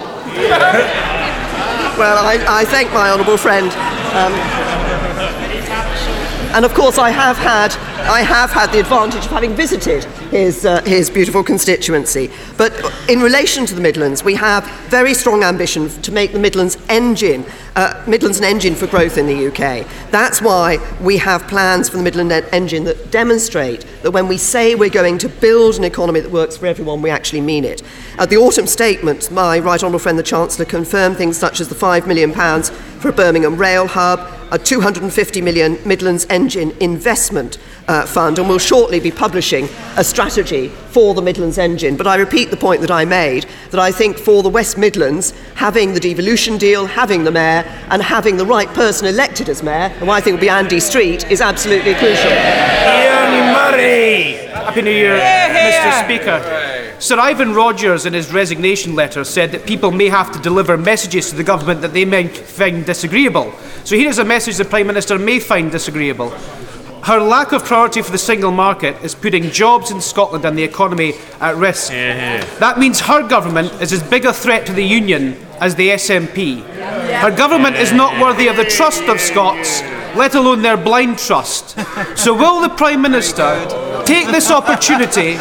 Well, 1.98 2.17
I, 2.26 2.43
I 2.50 2.65
thank 2.65 2.91
my 2.91 3.10
honourable 3.10 3.38
friend. 3.38 3.71
Um, 4.12 4.34
and 6.56 6.65
of 6.65 6.74
course, 6.74 6.98
I 6.98 7.10
have 7.10 7.38
had, 7.38 7.71
I 8.08 8.22
have 8.22 8.52
had 8.52 8.72
the 8.72 8.80
advantage 8.80 9.26
of 9.26 9.32
having 9.32 9.56
visited 9.56 10.04
his, 10.30 10.63
uh, 10.63 10.84
his 10.84 11.10
beautiful 11.10 11.44
constituency. 11.44 12.30
But 12.56 12.72
in 13.10 13.20
relation 13.20 13.65
to 13.65 13.74
the 13.74 13.82
Midlands, 13.82 14.24
we 14.24 14.36
have 14.36 14.63
very 14.89 15.15
strong 15.15 15.44
ambition 15.44 15.89
to 16.04 16.12
make 16.12 16.32
the 16.32 16.38
Midlands 16.38 16.78
engine, 16.88 17.44
uh, 17.76 18.04
Midlands 18.06 18.38
an 18.38 18.44
engine 18.44 18.76
for 18.76 18.86
growth 18.86 19.18
in 19.18 19.26
the 19.26 19.48
UK. 19.48 19.88
That's 20.12 20.39
why 20.39 20.78
we 21.02 21.18
have 21.18 21.48
plans 21.48 21.89
for 21.89 21.98
the 21.98 22.04
Midland 22.04 22.32
en- 22.32 22.46
engine 22.52 22.84
that 22.84 23.10
demonstrate 23.10 23.88
that 24.04 24.12
when 24.12 24.28
we 24.28 24.38
say 24.38 24.76
we're 24.76 24.91
going 24.91 25.18
to 25.18 25.28
build 25.28 25.76
an 25.76 25.84
economy 25.84 26.20
that 26.20 26.32
works 26.32 26.56
for 26.56 26.68
everyone, 26.68 27.02
we 27.02 27.10
actually 27.10 27.41
mean 27.41 27.65
it. 27.65 27.82
At 28.20 28.30
the 28.30 28.38
autumn 28.38 28.68
statement, 28.68 29.32
my 29.32 29.58
right 29.58 29.82
honourable 29.82 29.98
friend 29.98 30.20
the 30.20 30.24
Chancellor 30.24 30.65
confirmed 30.65 31.18
things 31.18 31.38
such 31.38 31.60
as 31.60 31.70
the 31.70 31.76
£5 31.76 32.06
million 32.06 32.32
for 32.32 33.10
a 33.10 33.13
Birmingham 33.13 33.58
rail 33.58 33.88
hub, 33.88 34.32
a 34.52 34.60
250 34.60 35.41
million 35.41 35.80
Midlands 35.86 36.26
Engine 36.30 36.72
Investment 36.80 37.58
uh, 37.88 37.94
Fund, 38.03 38.39
and 38.39 38.49
will 38.49 38.60
shortly 38.60 38.99
be 38.99 39.12
publishing 39.12 39.69
a 39.97 40.03
strategy 40.03 40.67
for 40.67 41.13
the 41.13 41.21
Midlands 41.21 41.58
Engine. 41.58 41.95
But 41.95 42.08
I 42.08 42.15
repeat 42.15 42.51
the 42.51 42.58
point 42.58 42.81
that 42.81 42.91
I 42.91 43.05
made 43.05 43.45
that 43.71 43.79
I 43.79 43.91
think 43.91 44.17
for 44.17 44.43
the 44.43 44.49
West 44.49 44.77
Midlands, 44.77 45.34
having 45.55 45.93
the 45.93 45.99
devolution 45.99 46.58
deal, 46.58 46.86
having 46.86 47.23
the 47.23 47.31
mayor, 47.31 47.63
and 47.89 48.01
having 48.01 48.38
the 48.38 48.45
right 48.45 48.67
person 48.69 49.08
elected 49.08 49.49
as 49.49 49.63
mayor, 49.63 49.89
and 49.93 50.05
who 50.05 50.10
I 50.10 50.21
think 50.21 50.36
will 50.36 50.41
be 50.41 50.49
Andy 50.49 50.79
Street, 50.79 51.29
is 51.31 51.41
absolutely 51.41 51.93
crucial. 51.95 52.31
Ian 52.31 53.53
Murray. 53.53 54.34
Happy 54.47 54.81
New 54.81 54.91
Year, 54.91 55.17
Mr. 55.17 56.03
Speaker. 56.03 56.95
Sir 56.99 57.19
Ivan 57.19 57.53
Rogers, 57.53 58.05
in 58.05 58.13
his 58.13 58.31
resignation 58.34 58.95
letter, 58.95 59.23
said 59.25 59.51
that 59.51 59.65
people 59.65 59.91
may 59.91 60.08
have 60.08 60.31
to 60.31 60.39
deliver 60.39 60.77
messages 60.77 61.29
to 61.29 61.36
the 61.36 61.43
government 61.43 61.81
that 61.81 61.93
they 61.93 62.05
may 62.05 62.27
find 62.27 62.86
disagreeable. 62.86 63.53
So 63.84 63.95
here 63.95 64.10
is 64.10 64.17
a 64.17 64.25
message 64.25 64.58
the 64.58 64.65
Prime 64.65 64.88
Minister 64.88 65.19
may 65.19 65.39
find 65.39 65.71
disagreeable. 65.71 66.34
Her 67.06 67.20
lack 67.20 67.52
of 67.52 67.63
priority 67.63 68.02
for 68.02 68.12
the 68.12 68.18
single 68.18 68.50
market 68.50 68.96
is 69.04 69.13
putting 69.13 69.52
jobs 69.52 69.91
in 69.91 70.02
Scotland 70.02 70.44
and 70.44 70.58
the 70.58 70.63
economy 70.63 71.13
at 71.39 71.56
risk. 71.56 71.91
Uh-huh. 71.91 72.44
That 72.60 72.80
means 72.80 73.00
her 73.02 73.22
government 73.28 73.72
is 73.80 73.94
as 73.94 74.02
big 74.02 74.26
a 74.26 74.34
threat 74.34 74.65
to 74.65 74.74
the 74.74 74.84
Union 74.84 75.38
as 75.62 75.76
the 75.76 75.89
SNP. 75.89 76.63
Her 77.22 77.30
government 77.30 77.76
is 77.76 77.94
not 77.94 78.20
worthy 78.20 78.48
of 78.48 78.56
the 78.56 78.65
trust 78.65 79.04
of 79.04 79.22
Scots, 79.22 79.84
let 80.18 80.34
alone 80.34 80.63
their 80.63 80.78
blind 80.78 81.20
trust. 81.20 81.78
So, 82.18 82.34
will 82.34 82.60
the 82.60 82.70
Prime 82.70 83.04
Minister 83.04 83.54
take 84.04 84.26
this 84.30 84.50
opportunity 84.50 85.36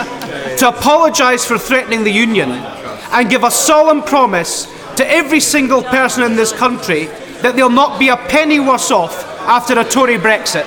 to 0.58 0.68
apologise 0.68 1.46
for 1.46 1.56
threatening 1.56 2.04
the 2.04 2.12
Union 2.12 2.50
and 2.50 3.30
give 3.30 3.42
a 3.42 3.50
solemn 3.50 4.02
promise 4.02 4.66
to 4.96 5.10
every 5.10 5.40
single 5.40 5.82
person 5.82 6.24
in 6.24 6.36
this 6.36 6.52
country 6.52 7.06
that 7.40 7.54
they'll 7.56 7.70
not 7.70 7.98
be 7.98 8.10
a 8.10 8.18
penny 8.18 8.60
worse 8.60 8.90
off 8.90 9.33
after 9.46 9.78
a 9.78 9.84
Tory 9.84 10.16
Brexit? 10.16 10.64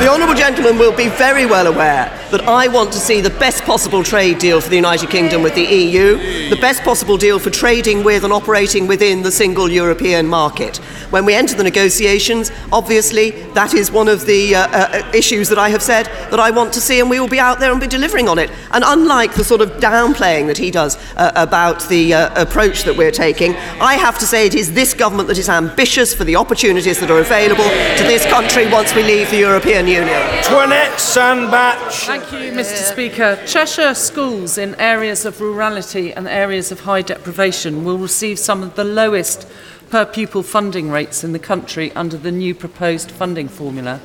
The 0.00 0.08
Honourable 0.08 0.34
Gentleman 0.34 0.78
will 0.78 0.96
be 0.96 1.08
very 1.08 1.46
well 1.46 1.66
aware 1.66 2.21
that 2.32 2.48
I 2.48 2.66
want 2.66 2.92
to 2.92 2.98
see 2.98 3.20
the 3.20 3.30
best 3.30 3.62
possible 3.64 4.02
trade 4.02 4.38
deal 4.38 4.60
for 4.60 4.70
the 4.70 4.76
United 4.76 5.10
Kingdom 5.10 5.42
with 5.42 5.54
the 5.54 5.62
EU, 5.62 6.48
the 6.48 6.58
best 6.60 6.82
possible 6.82 7.18
deal 7.18 7.38
for 7.38 7.50
trading 7.50 8.02
with 8.02 8.24
and 8.24 8.32
operating 8.32 8.86
within 8.86 9.22
the 9.22 9.30
single 9.30 9.70
European 9.70 10.26
market. 10.26 10.78
When 11.10 11.26
we 11.26 11.34
enter 11.34 11.54
the 11.54 11.62
negotiations, 11.62 12.50
obviously, 12.72 13.32
that 13.52 13.74
is 13.74 13.92
one 13.92 14.08
of 14.08 14.24
the 14.24 14.54
uh, 14.54 14.66
uh, 14.68 15.10
issues 15.12 15.50
that 15.50 15.58
I 15.58 15.68
have 15.68 15.82
said 15.82 16.06
that 16.30 16.40
I 16.40 16.50
want 16.50 16.72
to 16.72 16.80
see, 16.80 17.00
and 17.00 17.10
we 17.10 17.20
will 17.20 17.28
be 17.28 17.38
out 17.38 17.60
there 17.60 17.70
and 17.70 17.78
be 17.78 17.86
delivering 17.86 18.30
on 18.30 18.38
it. 18.38 18.50
And 18.70 18.82
unlike 18.86 19.34
the 19.34 19.44
sort 19.44 19.60
of 19.60 19.72
downplaying 19.72 20.46
that 20.46 20.56
he 20.56 20.70
does 20.70 20.96
uh, 21.16 21.32
about 21.34 21.86
the 21.90 22.14
uh, 22.14 22.42
approach 22.42 22.84
that 22.84 22.96
we're 22.96 23.10
taking, 23.10 23.54
I 23.78 23.96
have 23.96 24.18
to 24.20 24.24
say 24.24 24.46
it 24.46 24.54
is 24.54 24.72
this 24.72 24.94
government 24.94 25.28
that 25.28 25.36
is 25.36 25.50
ambitious 25.50 26.14
for 26.14 26.24
the 26.24 26.36
opportunities 26.36 26.98
that 27.00 27.10
are 27.10 27.20
available 27.20 27.64
to 27.64 28.04
this 28.04 28.24
country 28.24 28.70
once 28.72 28.94
we 28.94 29.02
leave 29.02 29.30
the 29.30 29.38
European 29.38 29.86
Union. 29.86 30.08
Antoinette 30.08 30.98
Sandbach. 30.98 32.21
Thank 32.22 32.44
you, 32.44 32.52
Mr. 32.52 32.92
Speaker. 32.92 33.38
Cheshire 33.46 33.94
schools 33.94 34.56
in 34.56 34.76
areas 34.76 35.24
of 35.24 35.40
rurality 35.40 36.12
and 36.16 36.28
areas 36.28 36.70
of 36.70 36.80
high 36.80 37.02
deprivation 37.02 37.84
will 37.84 37.98
receive 37.98 38.38
some 38.38 38.62
of 38.62 38.76
the 38.76 38.84
lowest 38.84 39.48
per 39.90 40.06
pupil 40.06 40.44
funding 40.44 40.88
rates 40.88 41.24
in 41.24 41.32
the 41.32 41.40
country 41.40 41.90
under 41.92 42.16
the 42.16 42.30
new 42.30 42.54
proposed 42.54 43.10
funding 43.10 43.48
formula. 43.48 44.00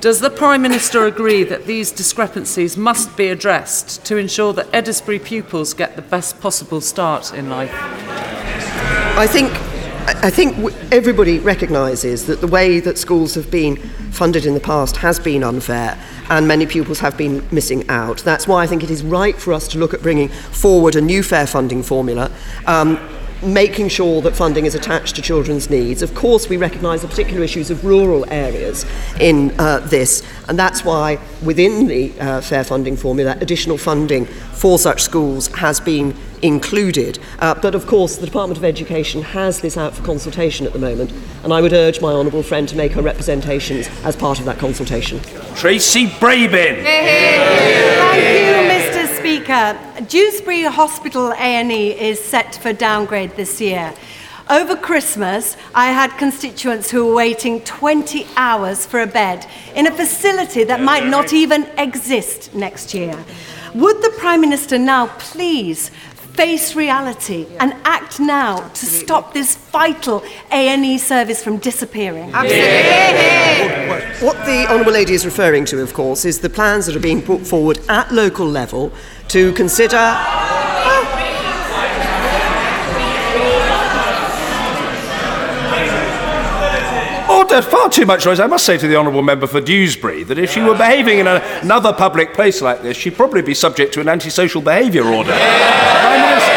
Does 0.00 0.20
the 0.20 0.30
Prime 0.30 0.62
Minister 0.62 1.06
agree 1.06 1.44
that 1.44 1.66
these 1.66 1.92
discrepancies 1.92 2.76
must 2.76 3.16
be 3.16 3.28
addressed 3.28 4.04
to 4.06 4.16
ensure 4.16 4.52
that 4.54 4.70
Edisbury 4.72 5.22
pupils 5.22 5.74
get 5.74 5.94
the 5.94 6.02
best 6.02 6.40
possible 6.40 6.80
start 6.80 7.32
in 7.32 7.48
life? 7.48 7.72
I 9.16 9.28
think 9.28 9.52
I 10.06 10.28
think 10.28 10.56
everybody 10.92 11.38
recognises 11.38 12.26
that 12.26 12.42
the 12.42 12.46
way 12.46 12.80
that 12.80 12.98
schools 12.98 13.34
have 13.36 13.50
been 13.50 13.76
funded 14.10 14.44
in 14.44 14.52
the 14.52 14.60
past 14.60 14.96
has 14.96 15.18
been 15.18 15.42
unfair 15.42 15.98
and 16.30 16.48
many 16.48 16.66
pupils 16.66 17.00
have 17.00 17.16
been 17.16 17.46
missing 17.50 17.88
out. 17.88 18.18
That's 18.18 18.48
why 18.48 18.62
I 18.62 18.66
think 18.66 18.82
it 18.82 18.90
is 18.90 19.02
right 19.02 19.36
for 19.36 19.52
us 19.52 19.68
to 19.68 19.78
look 19.78 19.94
at 19.94 20.02
bringing 20.02 20.28
forward 20.28 20.96
a 20.96 21.00
new 21.00 21.22
fair 21.22 21.46
funding 21.46 21.82
formula. 21.82 22.30
Um, 22.66 22.98
making 23.42 23.88
sure 23.88 24.22
that 24.22 24.34
funding 24.34 24.64
is 24.64 24.74
attached 24.74 25.16
to 25.16 25.22
children's 25.22 25.68
needs. 25.68 26.02
Of 26.02 26.14
course, 26.14 26.48
we 26.48 26.56
recognise 26.56 27.02
the 27.02 27.08
particular 27.08 27.42
issues 27.42 27.70
of 27.70 27.84
rural 27.84 28.24
areas 28.30 28.86
in 29.20 29.54
uh, 29.58 29.80
this, 29.80 30.22
and 30.48 30.58
that's 30.58 30.84
why 30.84 31.18
within 31.42 31.86
the 31.86 32.18
uh, 32.18 32.40
fair 32.40 32.64
funding 32.64 32.96
formula, 32.96 33.36
additional 33.40 33.76
funding 33.76 34.24
for 34.24 34.78
such 34.78 35.02
schools 35.02 35.48
has 35.48 35.80
been 35.80 36.16
included. 36.44 37.18
Uh, 37.38 37.54
but 37.54 37.74
of 37.74 37.86
course, 37.86 38.16
the 38.16 38.26
Department 38.26 38.58
of 38.58 38.64
Education 38.64 39.22
has 39.22 39.60
this 39.62 39.76
out 39.76 39.94
for 39.94 40.04
consultation 40.04 40.66
at 40.66 40.74
the 40.74 40.78
moment, 40.78 41.10
and 41.42 41.52
I 41.52 41.60
would 41.60 41.72
urge 41.72 42.00
my 42.00 42.12
honourable 42.12 42.42
friend 42.42 42.68
to 42.68 42.76
make 42.76 42.92
her 42.92 43.02
representations 43.02 43.88
as 44.04 44.14
part 44.14 44.38
of 44.38 44.44
that 44.44 44.58
consultation. 44.58 45.20
Tracy 45.56 46.06
Brabin. 46.06 46.84
Thank 46.84 48.20
you, 48.46 49.02
Mr. 49.02 49.18
Speaker. 49.18 50.04
Dewsbury 50.06 50.64
Hospital 50.64 51.32
A&E 51.32 51.98
is 51.98 52.22
set 52.22 52.56
for 52.56 52.74
downgrade 52.74 53.30
this 53.36 53.60
year. 53.60 53.94
Over 54.50 54.76
Christmas, 54.76 55.56
I 55.74 55.92
had 55.92 56.10
constituents 56.18 56.90
who 56.90 57.06
were 57.06 57.14
waiting 57.14 57.62
20 57.62 58.26
hours 58.36 58.84
for 58.84 59.00
a 59.00 59.06
bed 59.06 59.46
in 59.74 59.86
a 59.86 59.90
facility 59.90 60.64
that 60.64 60.82
might 60.82 61.06
not 61.06 61.32
even 61.32 61.66
exist 61.78 62.54
next 62.54 62.92
year. 62.92 63.24
Would 63.74 64.02
the 64.02 64.14
Prime 64.18 64.42
Minister 64.42 64.78
now 64.78 65.06
please 65.18 65.90
face 66.34 66.74
reality 66.74 67.46
and 67.60 67.72
act 67.84 68.18
now 68.18 68.68
to 68.68 68.86
stop 68.86 69.32
this 69.32 69.56
vital 69.56 70.22
A&E 70.52 70.98
service 70.98 71.42
from 71.42 71.58
disappearing? 71.58 72.30
Absolutely. 72.34 74.26
What 74.26 74.36
the 74.44 74.66
Honourable 74.68 74.92
Lady 74.92 75.14
is 75.14 75.24
referring 75.24 75.64
to, 75.66 75.80
of 75.80 75.94
course, 75.94 76.24
is 76.24 76.40
the 76.40 76.50
plans 76.50 76.86
that 76.86 76.96
are 76.96 77.00
being 77.00 77.22
put 77.22 77.46
forward 77.46 77.78
at 77.88 78.12
local 78.12 78.46
level 78.46 78.92
to 79.28 79.52
consider. 79.54 80.43
Oh, 87.36 87.44
there's 87.48 87.66
far 87.66 87.90
too 87.90 88.06
much 88.06 88.24
noise. 88.24 88.38
I 88.38 88.46
must 88.46 88.64
say 88.64 88.78
to 88.78 88.86
the 88.86 88.94
Honourable 88.94 89.20
Member 89.20 89.48
for 89.48 89.60
Dewsbury 89.60 90.22
that 90.22 90.38
if 90.38 90.52
she 90.52 90.60
were 90.60 90.78
behaving 90.78 91.18
in 91.18 91.26
a, 91.26 91.42
another 91.62 91.92
public 91.92 92.32
place 92.32 92.62
like 92.62 92.80
this, 92.80 92.96
she'd 92.96 93.16
probably 93.16 93.42
be 93.42 93.54
subject 93.54 93.92
to 93.94 94.00
an 94.00 94.08
antisocial 94.08 94.62
behaviour 94.62 95.02
order. 95.02 95.32
Prime 95.32 96.20
Minister. 96.20 96.52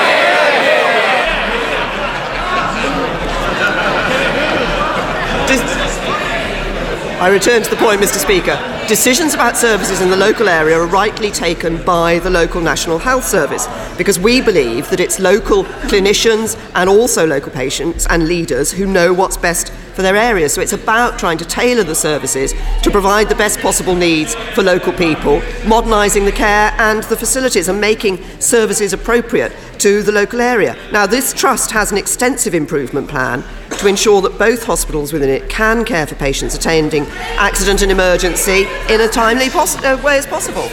I 7.19 7.25
I 7.25 7.29
return 7.29 7.63
to 7.63 7.69
the 7.71 7.75
point, 7.77 7.99
Mr. 7.99 8.19
Speaker. 8.19 8.76
Decisions 8.88 9.34
about 9.34 9.58
services 9.58 10.00
in 10.00 10.10
the 10.10 10.15
local 10.15 10.47
area 10.47 10.80
are 10.80 10.88
rightly 10.88 11.30
taken 11.30 11.84
by 11.84 12.19
the 12.19 12.30
local 12.30 12.62
National 12.62 12.97
Health 12.97 13.26
Service 13.26 13.67
because 13.97 14.17
we 14.17 14.39
believe 14.39 14.89
that 14.91 15.02
it's 15.02 15.19
local 15.19 15.65
clinicians 15.89 16.58
and 16.73 16.89
also 16.89 17.28
local 17.28 17.52
patients 17.52 18.08
and 18.10 18.30
leaders 18.30 18.71
who 18.71 18.86
know 18.86 19.12
what's 19.12 19.36
best 19.36 19.73
for 19.93 20.04
their 20.04 20.15
area. 20.15 20.47
So 20.47 20.62
it's 20.62 20.71
about 20.71 21.19
trying 21.19 21.38
to 21.39 21.45
tailor 21.45 21.84
the 21.84 21.95
services 21.95 22.54
to 22.84 22.89
provide 22.89 23.28
the 23.28 23.36
best 23.36 23.60
possible 23.60 23.93
needs 23.93 24.36
for 24.56 24.63
local 24.63 24.93
people, 24.93 25.41
modernising 25.65 26.23
the 26.23 26.32
care 26.32 26.71
and 26.78 27.04
the 27.04 27.17
facilities 27.17 27.67
and 27.67 27.82
making 27.82 28.23
services 28.39 28.93
appropriate 28.93 29.52
to 29.80 30.02
the 30.02 30.13
local 30.13 30.39
area. 30.39 30.78
Now, 30.93 31.06
this 31.06 31.34
trust 31.34 31.71
has 31.71 31.91
an 31.91 31.97
extensive 31.97 32.54
improvement 32.54 33.10
plan 33.10 33.43
to 33.77 33.87
ensure 33.87 34.21
that 34.21 34.37
both 34.37 34.63
hospitals 34.63 35.13
within 35.13 35.29
it 35.29 35.49
can 35.49 35.85
care 35.85 36.07
for 36.07 36.15
patients 36.15 36.55
attending 36.55 37.05
accident 37.37 37.81
and 37.81 37.91
emergency 37.91 38.65
in 38.89 39.01
a 39.01 39.07
timely 39.07 39.49
pos- 39.49 39.77
uh, 39.83 39.99
way 40.03 40.17
as 40.17 40.25
possible. 40.25 40.63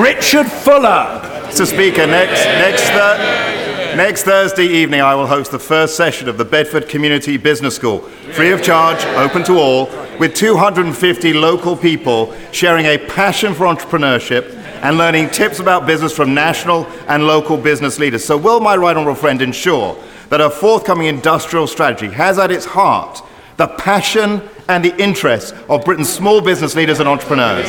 Richard 0.00 0.46
Fuller. 0.46 1.20
Mr. 1.48 1.66
Speaker, 1.66 2.06
next, 2.06 2.44
next, 2.44 2.82
th- 2.88 3.96
next 3.96 4.22
Thursday 4.24 4.66
evening 4.66 5.00
I 5.00 5.14
will 5.14 5.26
host 5.26 5.50
the 5.50 5.58
first 5.58 5.96
session 5.96 6.28
of 6.28 6.38
the 6.38 6.44
Bedford 6.44 6.88
Community 6.88 7.36
Business 7.36 7.74
School, 7.74 8.00
free 8.32 8.52
of 8.52 8.62
charge, 8.62 9.02
open 9.16 9.42
to 9.44 9.54
all, 9.54 9.86
with 10.18 10.34
250 10.34 11.32
local 11.32 11.74
people 11.76 12.34
sharing 12.52 12.86
a 12.86 12.98
passion 12.98 13.54
for 13.54 13.64
entrepreneurship 13.64 14.54
and 14.82 14.98
learning 14.98 15.30
tips 15.30 15.58
about 15.58 15.86
business 15.86 16.14
from 16.14 16.34
national 16.34 16.86
and 17.08 17.26
local 17.26 17.56
business 17.56 17.98
leaders. 17.98 18.24
So, 18.24 18.36
will 18.36 18.60
my 18.60 18.76
right 18.76 18.96
honourable 18.96 19.18
friend 19.18 19.40
ensure 19.42 19.96
that 20.28 20.40
a 20.40 20.50
forthcoming 20.50 21.06
industrial 21.06 21.66
strategy 21.66 22.08
has 22.08 22.38
at 22.38 22.50
its 22.50 22.64
heart 22.64 23.22
the 23.56 23.66
passion 23.66 24.40
and 24.68 24.84
the 24.84 24.96
interests 25.02 25.52
of 25.68 25.84
Britain's 25.84 26.12
small 26.12 26.40
business 26.40 26.76
leaders 26.76 27.00
and 27.00 27.08
entrepreneurs? 27.08 27.68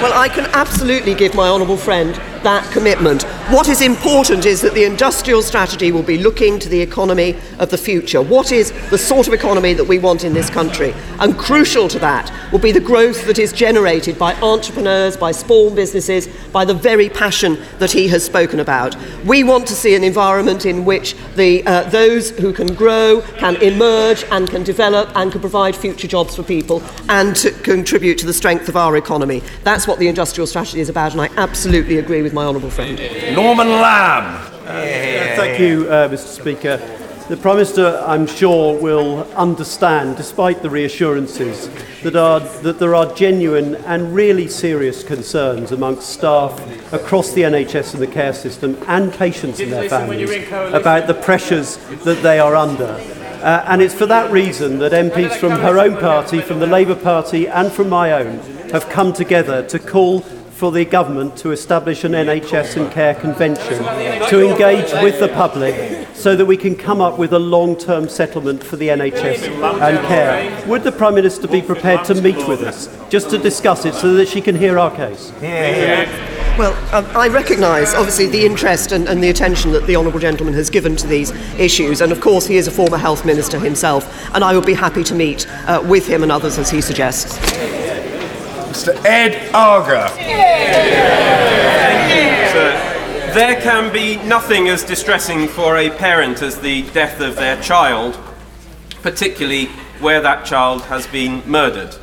Well, 0.00 0.12
I 0.12 0.28
can 0.28 0.46
absolutely 0.52 1.14
give 1.14 1.34
my 1.34 1.48
honourable 1.48 1.76
friend 1.76 2.14
that 2.42 2.70
commitment. 2.72 3.22
What 3.50 3.68
is 3.68 3.80
important 3.80 4.44
is 4.44 4.60
that 4.60 4.74
the 4.74 4.84
industrial 4.84 5.42
strategy 5.42 5.92
will 5.92 6.02
be 6.02 6.18
looking 6.18 6.58
to 6.58 6.68
the 6.68 6.80
economy 6.80 7.36
of 7.58 7.70
the 7.70 7.78
future. 7.78 8.20
What 8.20 8.52
is 8.52 8.72
the 8.90 8.98
sort 8.98 9.26
of 9.26 9.32
economy 9.32 9.72
that 9.74 9.84
we 9.84 9.98
want 9.98 10.24
in 10.24 10.34
this 10.34 10.50
country? 10.50 10.94
And 11.18 11.38
crucial 11.38 11.88
to 11.88 11.98
that 12.00 12.32
will 12.52 12.58
be 12.58 12.72
the 12.72 12.80
growth 12.80 13.26
that 13.26 13.38
is 13.38 13.52
generated 13.52 14.18
by 14.18 14.34
entrepreneurs, 14.40 15.16
by 15.16 15.32
small 15.32 15.70
businesses, 15.70 16.28
by 16.52 16.64
the 16.64 16.74
very 16.74 17.08
passion 17.08 17.58
that 17.78 17.90
he 17.90 18.08
has 18.08 18.24
spoken 18.24 18.60
about. 18.60 18.96
We 19.24 19.44
want 19.44 19.66
to 19.68 19.74
see 19.74 19.94
an 19.94 20.04
environment 20.04 20.66
in 20.66 20.84
which 20.84 21.14
the, 21.34 21.66
uh, 21.66 21.84
those 21.90 22.30
who 22.30 22.52
can 22.52 22.74
grow 22.74 23.22
can 23.38 23.56
emerge 23.56 24.24
and 24.30 24.48
can 24.48 24.62
develop 24.62 25.10
and 25.16 25.32
can 25.32 25.40
provide 25.40 25.74
future 25.74 26.08
jobs 26.08 26.36
for 26.36 26.42
people 26.42 26.82
and 27.08 27.34
to 27.36 27.50
contribute 27.50 28.18
to 28.18 28.26
the 28.26 28.32
strength 28.32 28.68
of 28.68 28.76
our 28.76 28.96
economy. 28.96 29.42
That's 29.64 29.86
what 29.86 29.98
the 29.98 30.08
industrial 30.08 30.46
strategy 30.46 30.80
is 30.80 30.88
about, 30.88 31.12
and 31.12 31.20
I 31.20 31.28
absolutely 31.36 31.98
agree 31.98 32.22
with 32.22 32.27
my 32.32 32.44
honourable 32.44 32.70
friend. 32.70 32.98
Norman 33.34 33.68
Lamb. 33.68 34.44
Thank 34.64 35.60
you, 35.60 35.88
uh, 35.90 36.08
Mr. 36.08 36.40
Speaker. 36.40 36.76
The 37.28 37.36
Prime 37.36 37.56
Minister, 37.56 38.02
I'm 38.06 38.26
sure, 38.26 38.80
will 38.80 39.30
understand, 39.34 40.16
despite 40.16 40.62
the 40.62 40.70
reassurances, 40.70 41.68
that, 42.02 42.16
are, 42.16 42.40
that 42.40 42.78
there 42.78 42.94
are 42.94 43.14
genuine 43.14 43.74
and 43.84 44.14
really 44.14 44.48
serious 44.48 45.04
concerns 45.04 45.70
amongst 45.70 46.08
staff 46.08 46.58
across 46.90 47.32
the 47.32 47.42
NHS 47.42 47.92
and 47.92 48.02
the 48.02 48.06
care 48.06 48.32
system 48.32 48.82
and 48.86 49.12
patients 49.12 49.60
and 49.60 49.70
their 49.70 49.90
families 49.90 50.30
about 50.72 51.06
the 51.06 51.12
pressures 51.12 51.76
that 52.04 52.22
they 52.22 52.38
are 52.38 52.56
under. 52.56 52.98
Uh, 53.42 53.62
and 53.68 53.82
it's 53.82 53.94
for 53.94 54.06
that 54.06 54.32
reason 54.32 54.78
that 54.78 54.92
MPs 54.92 55.36
from 55.36 55.52
her 55.52 55.78
own 55.78 55.98
party, 55.98 56.40
from 56.40 56.60
the 56.60 56.66
Labour 56.66 56.96
Party, 56.96 57.46
and 57.46 57.70
from 57.70 57.90
my 57.90 58.10
own 58.12 58.38
have 58.70 58.88
come 58.88 59.12
together 59.12 59.62
to 59.66 59.78
call 59.78 60.24
for 60.58 60.72
the 60.72 60.84
government 60.84 61.36
to 61.36 61.52
establish 61.52 62.02
an 62.02 62.10
NHS 62.10 62.76
and 62.82 62.90
care 62.90 63.14
convention 63.14 63.78
to 64.28 64.44
engage 64.44 64.92
with 65.04 65.20
the 65.20 65.28
public 65.28 66.08
so 66.16 66.34
that 66.34 66.44
we 66.44 66.56
can 66.56 66.74
come 66.74 67.00
up 67.00 67.16
with 67.16 67.32
a 67.32 67.38
long-term 67.38 68.08
settlement 68.08 68.64
for 68.64 68.74
the 68.74 68.88
NHS 68.88 69.46
and 69.80 70.06
care. 70.08 70.66
Would 70.66 70.82
the 70.82 70.90
Prime 70.90 71.14
Minister 71.14 71.46
be 71.46 71.62
prepared 71.62 72.04
to 72.06 72.20
meet 72.20 72.48
with 72.48 72.62
us 72.62 72.88
just 73.08 73.30
to 73.30 73.38
discuss 73.38 73.84
it 73.84 73.94
so 73.94 74.14
that 74.14 74.26
she 74.26 74.40
can 74.40 74.56
hear 74.56 74.80
our 74.80 74.90
case? 74.96 75.32
Well, 76.58 76.74
um, 76.92 77.06
I 77.16 77.28
recognise, 77.28 77.94
obviously, 77.94 78.26
the 78.26 78.44
interest 78.44 78.90
and, 78.90 79.08
and 79.08 79.22
the 79.22 79.28
attention 79.28 79.70
that 79.70 79.86
the 79.86 79.94
Honourable 79.94 80.18
Gentleman 80.18 80.54
has 80.54 80.68
given 80.70 80.96
to 80.96 81.06
these 81.06 81.30
issues, 81.56 82.00
and 82.00 82.10
of 82.10 82.20
course, 82.20 82.48
he 82.48 82.56
is 82.56 82.66
a 82.66 82.72
former 82.72 82.96
Health 82.96 83.24
Minister 83.24 83.60
himself, 83.60 84.28
and 84.34 84.42
I 84.42 84.56
would 84.56 84.66
be 84.66 84.74
happy 84.74 85.04
to 85.04 85.14
meet 85.14 85.46
uh, 85.68 85.80
with 85.86 86.08
him 86.08 86.24
and 86.24 86.32
others 86.32 86.58
as 86.58 86.68
he 86.68 86.80
suggests. 86.80 87.38
Mr. 88.78 88.94
Ed 89.04 89.52
Argar. 89.52 90.08
There 93.34 93.60
can 93.60 93.92
be 93.92 94.18
nothing 94.22 94.68
as 94.68 94.84
distressing 94.84 95.48
for 95.48 95.78
a 95.78 95.90
parent 95.90 96.42
as 96.42 96.60
the 96.60 96.82
death 96.90 97.20
of 97.20 97.34
their 97.34 97.60
child, 97.60 98.16
particularly 99.02 99.66
where 99.98 100.20
that 100.20 100.46
child 100.46 100.82
has 100.82 101.08
been 101.08 101.42
murdered. 101.44 101.96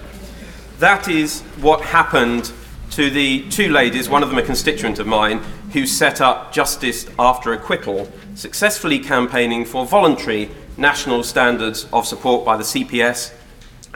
That 0.79 1.07
is 1.07 1.43
what 1.61 1.79
happened 1.79 2.51
to 2.91 3.09
the 3.09 3.49
two 3.49 3.69
ladies, 3.69 4.09
one 4.09 4.21
of 4.21 4.27
them 4.27 4.37
a 4.37 4.43
constituent 4.43 4.99
of 4.99 5.07
mine, 5.07 5.37
who 5.71 5.87
set 5.87 6.19
up 6.19 6.51
Justice 6.51 7.07
After 7.17 7.53
Acquittal, 7.53 8.11
successfully 8.33 8.99
campaigning 8.99 9.63
for 9.63 9.85
voluntary 9.85 10.51
national 10.75 11.23
standards 11.23 11.87
of 11.93 12.05
support 12.05 12.43
by 12.43 12.57
the 12.57 12.63
CPS 12.63 13.33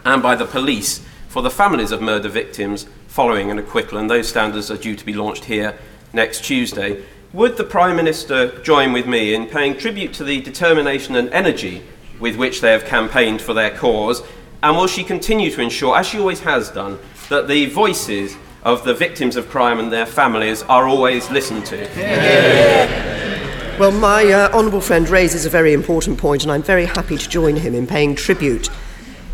and 0.06 0.24
by 0.24 0.34
the 0.34 0.46
police 0.46 1.06
for 1.30 1.44
the 1.44 1.50
families 1.50 1.92
of 1.92 2.02
murder 2.02 2.28
victims 2.28 2.88
following 3.08 3.52
an 3.52 3.60
acquittal, 3.60 4.00
and 4.00 4.10
those 4.10 4.28
standards 4.28 4.70
are 4.70 4.78
due 4.78 4.96
to 4.96 5.06
be 5.06 5.14
launched 5.14 5.46
here 5.46 5.78
next 6.12 6.44
Tuesday. 6.44 7.04
Would 7.34 7.56
the 7.56 7.64
Prime 7.64 7.96
Minister 7.96 8.60
join 8.64 8.92
with 8.92 9.06
me 9.06 9.36
in 9.36 9.46
paying 9.46 9.78
tribute 9.78 10.12
to 10.16 10.24
the 10.24 10.42
determination 10.42 11.16
and 11.16 11.30
energy 11.30 11.84
with 12.20 12.36
which 12.36 12.62
they 12.62 12.72
have 12.72 12.84
campaigned 12.86 13.42
for 13.42 13.54
their 13.54 13.70
cause? 13.70 14.24
And 14.64 14.76
will 14.76 14.88
she 14.88 15.04
continue 15.04 15.52
to 15.52 15.62
ensure, 15.62 15.96
as 15.96 16.08
she 16.08 16.18
always 16.18 16.40
has 16.40 16.72
done, 16.72 16.98
that 17.30 17.48
the 17.48 17.68
voices 17.68 18.36
of 18.64 18.84
the 18.84 18.96
victims 18.96 19.36
of 19.36 19.48
crime 19.50 19.80
and 19.80 19.94
their 19.94 20.08
families 20.08 20.64
are 20.64 20.88
always 20.88 21.30
listened 21.30 21.66
to? 21.68 21.78
Well, 23.80 23.92
my 23.92 24.26
uh, 24.26 24.52
honourable 24.52 24.82
friend 24.82 25.08
raises 25.08 25.46
a 25.46 25.50
very 25.50 25.74
important 25.74 26.18
point, 26.18 26.42
and 26.42 26.52
I'm 26.52 26.64
very 26.64 26.86
happy 26.86 27.20
to 27.20 27.30
join 27.30 27.56
him 27.56 27.76
in 27.76 27.86
paying 27.86 28.16
tribute 28.16 28.70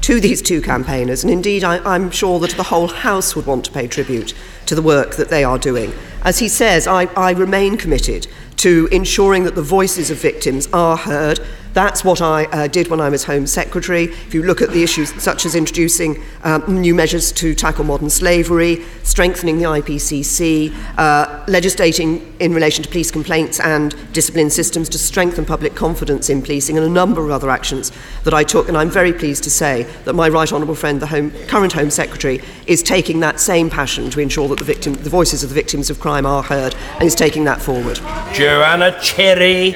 to 0.06 0.20
these 0.20 0.40
two 0.40 0.62
campaigners, 0.62 1.24
and 1.24 1.34
indeed 1.34 1.64
I, 1.64 1.80
I'm 1.80 2.12
sure 2.12 2.38
that 2.42 2.52
the 2.52 2.62
whole 2.62 2.88
House 2.88 3.36
would 3.36 3.48
want 3.48 3.66
to 3.66 3.72
pay 3.72 3.88
tribute 3.88 4.36
to 4.68 4.76
the 4.76 4.82
work 4.84 5.16
that 5.16 5.30
they 5.30 5.44
are 5.44 5.58
doing. 5.58 5.92
As 6.22 6.38
he 6.38 6.48
says, 6.48 6.86
I, 6.86 7.06
I 7.16 7.32
remain 7.32 7.76
committed 7.76 8.28
to 8.58 8.88
ensuring 8.92 9.46
that 9.46 9.56
the 9.56 9.64
voices 9.64 10.12
of 10.12 10.22
victims 10.22 10.68
are 10.72 10.96
heard. 10.96 11.40
That's 11.76 12.06
what 12.06 12.22
I 12.22 12.46
uh, 12.46 12.68
did 12.68 12.88
when 12.88 13.02
I 13.02 13.10
was 13.10 13.26
Home 13.26 13.46
Secretary. 13.46 14.06
If 14.06 14.34
you 14.34 14.44
look 14.44 14.62
at 14.62 14.70
the 14.70 14.82
issues 14.82 15.14
such 15.22 15.46
as 15.46 15.56
introducing 15.56 16.24
um, 16.46 16.64
new 16.82 16.96
measures 16.96 17.34
to 17.34 17.54
tackle 17.54 17.84
modern 17.84 18.10
slavery, 18.10 18.86
strengthening 19.04 19.58
the 19.58 19.66
IPCC, 19.66 20.74
uh, 20.98 21.44
legislating 21.50 22.34
in 22.40 22.54
relation 22.54 22.82
to 22.82 22.90
police 22.90 23.12
complaints 23.12 23.60
and 23.60 23.94
discipline 24.14 24.50
systems 24.50 24.88
to 24.88 24.98
strengthen 24.98 25.44
public 25.44 25.76
confidence 25.76 26.30
in 26.30 26.42
policing, 26.42 26.78
and 26.78 26.86
a 26.86 26.90
number 26.90 27.26
of 27.26 27.32
other 27.32 27.50
actions 27.50 27.92
that 28.24 28.34
I 28.34 28.46
took. 28.46 28.70
And 28.70 28.78
I'm 28.78 28.90
very 28.90 29.12
pleased 29.12 29.44
to 29.44 29.50
say 29.50 29.84
that 30.06 30.14
my 30.14 30.30
right 30.30 30.54
honourable 30.54 30.76
friend, 30.76 31.02
the 31.02 31.08
home, 31.08 31.32
current 31.48 31.74
Home 31.74 31.90
Secretary, 31.90 32.42
is 32.68 32.84
taking 32.84 33.20
that 33.20 33.42
same 33.42 33.70
passion 33.70 34.10
to 34.12 34.22
ensure 34.22 34.48
that 34.48 34.60
the, 34.60 34.64
victim, 34.64 34.94
the 34.94 35.10
voices 35.10 35.44
of 35.44 35.50
the 35.50 35.56
victims 35.56 35.90
of 35.90 36.00
crime 36.00 36.26
are 36.26 36.42
heard 36.42 36.74
and 36.94 37.04
is 37.04 37.16
taking 37.16 37.44
that 37.44 37.62
forward. 37.62 37.98
Joanna 38.34 38.98
Cherry. 39.02 39.74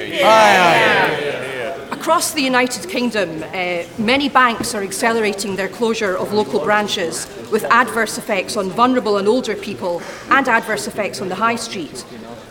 Across 2.10 2.32
the 2.32 2.42
United 2.42 2.90
Kingdom, 2.90 3.44
uh, 3.54 3.84
many 3.96 4.28
banks 4.28 4.74
are 4.74 4.82
accelerating 4.82 5.54
their 5.54 5.68
closure 5.68 6.16
of 6.16 6.32
local 6.32 6.58
branches 6.58 7.28
with 7.52 7.62
adverse 7.66 8.18
effects 8.18 8.56
on 8.56 8.68
vulnerable 8.68 9.18
and 9.18 9.28
older 9.28 9.54
people 9.54 10.02
and 10.28 10.48
adverse 10.48 10.88
effects 10.88 11.20
on 11.20 11.28
the 11.28 11.36
high 11.36 11.54
street. 11.54 12.04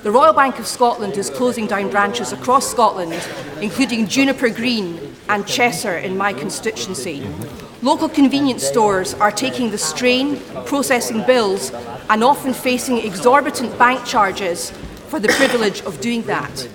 The 0.04 0.12
Royal 0.12 0.32
Bank 0.32 0.60
of 0.60 0.66
Scotland 0.66 1.18
is 1.18 1.30
closing 1.30 1.68
down 1.68 1.90
branches 1.90 2.32
across 2.32 2.72
Scotland, 2.72 3.22
including 3.60 4.08
Juniper 4.08 4.48
Green 4.48 4.98
and 5.28 5.44
Chesser 5.44 6.02
in 6.02 6.16
my 6.16 6.32
constituency. 6.32 7.28
Local 7.82 8.08
convenience 8.08 8.64
stores 8.64 9.14
are 9.16 9.30
taking 9.30 9.72
the 9.72 9.78
strain, 9.78 10.40
processing 10.68 11.26
bills, 11.26 11.74
and 12.10 12.24
often 12.24 12.54
facing 12.54 13.00
exorbitant 13.00 13.78
bank 13.78 14.06
charges 14.06 14.72
for 15.10 15.20
the 15.20 15.28
privilege 15.30 15.82
of 15.82 16.00
doing 16.02 16.22
that. 16.24 16.68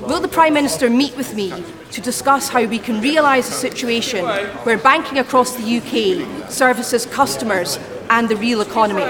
Will 0.00 0.20
the 0.20 0.28
Prime 0.28 0.54
Minister 0.54 0.88
meet 0.88 1.16
with 1.16 1.34
me 1.34 1.52
to 1.90 2.00
discuss 2.00 2.48
how 2.48 2.64
we 2.64 2.78
can 2.78 3.00
realise 3.00 3.48
a 3.48 3.52
situation 3.52 4.24
where 4.64 4.78
banking 4.78 5.18
across 5.18 5.56
the 5.56 5.76
UK 5.78 6.50
services 6.50 7.04
customers 7.06 7.78
and 8.08 8.28
the 8.28 8.36
real 8.36 8.62
economy? 8.62 9.02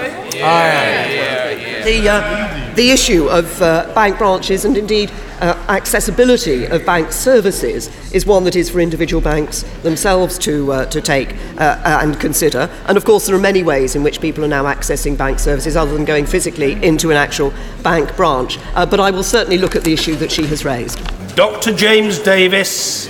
The, 1.83 2.09
uh, 2.09 2.62
the 2.75 2.91
issue 2.91 3.27
of 3.27 3.61
uh, 3.61 3.91
bank 3.93 4.17
branches 4.17 4.65
and 4.65 4.77
indeed 4.77 5.11
uh, 5.39 5.53
accessibility 5.69 6.65
of 6.65 6.85
bank 6.85 7.11
services 7.11 7.89
is 8.13 8.25
one 8.25 8.43
that 8.45 8.55
is 8.55 8.69
for 8.69 8.79
individual 8.79 9.21
banks 9.21 9.63
themselves 9.83 10.37
to, 10.39 10.71
uh, 10.71 10.85
to 10.85 11.01
take 11.01 11.35
uh, 11.57 11.99
and 12.01 12.19
consider. 12.19 12.69
And 12.87 12.97
of 12.97 13.05
course, 13.05 13.25
there 13.25 13.35
are 13.35 13.39
many 13.39 13.63
ways 13.63 13.95
in 13.95 14.03
which 14.03 14.21
people 14.21 14.43
are 14.45 14.47
now 14.47 14.63
accessing 14.63 15.17
bank 15.17 15.39
services 15.39 15.75
other 15.75 15.93
than 15.93 16.05
going 16.05 16.25
physically 16.25 16.73
into 16.83 17.11
an 17.11 17.17
actual 17.17 17.53
bank 17.81 18.15
branch. 18.15 18.57
Uh, 18.73 18.85
but 18.85 18.99
I 18.99 19.11
will 19.11 19.23
certainly 19.23 19.57
look 19.57 19.75
at 19.75 19.83
the 19.83 19.93
issue 19.93 20.15
that 20.15 20.31
she 20.31 20.45
has 20.47 20.63
raised. 20.65 20.99
Dr. 21.35 21.75
James 21.75 22.19
Davies. 22.19 23.09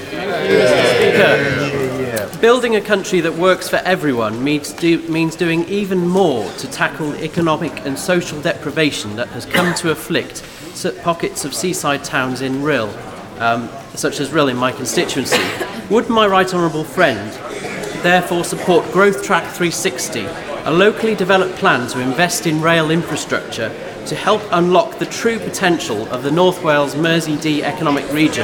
Speaker, 0.94 1.83
building 2.44 2.76
a 2.76 2.82
country 2.82 3.22
that 3.22 3.34
works 3.34 3.70
for 3.70 3.78
everyone 3.86 4.44
means, 4.44 4.74
do, 4.74 5.02
means 5.08 5.34
doing 5.34 5.64
even 5.70 6.06
more 6.06 6.44
to 6.56 6.70
tackle 6.70 7.16
economic 7.24 7.72
and 7.86 7.98
social 7.98 8.38
deprivation 8.42 9.16
that 9.16 9.30
has 9.30 9.46
come 9.46 9.74
to 9.74 9.92
afflict 9.92 10.44
pockets 11.04 11.46
of 11.46 11.54
seaside 11.54 12.04
towns 12.04 12.42
in 12.42 12.62
Rhyl, 12.62 12.90
um, 13.40 13.70
such 13.96 14.20
as 14.20 14.32
Rhyl 14.32 14.52
in 14.52 14.58
my 14.58 14.74
constituency. 14.74 15.42
Would 15.90 16.10
my 16.10 16.28
right 16.28 16.54
honourable 16.54 16.84
friend 16.84 17.32
therefore 18.04 18.44
support 18.44 18.92
Growth 18.92 19.24
Track 19.24 19.44
360, 19.44 20.26
a 20.66 20.70
locally 20.70 21.16
developed 21.16 21.56
plan 21.56 21.88
to 21.92 22.02
invest 22.02 22.46
in 22.46 22.62
rail 22.62 22.92
infrastructure 22.92 23.70
to 24.06 24.16
help 24.16 24.42
unlock 24.52 25.00
the 25.00 25.06
true 25.06 25.40
potential 25.40 26.06
of 26.10 26.24
the 26.24 26.32
North 26.32 26.62
Wales 26.62 26.98
Mersey 26.98 27.38
Dee 27.38 27.64
economic 27.64 28.12
region 28.12 28.44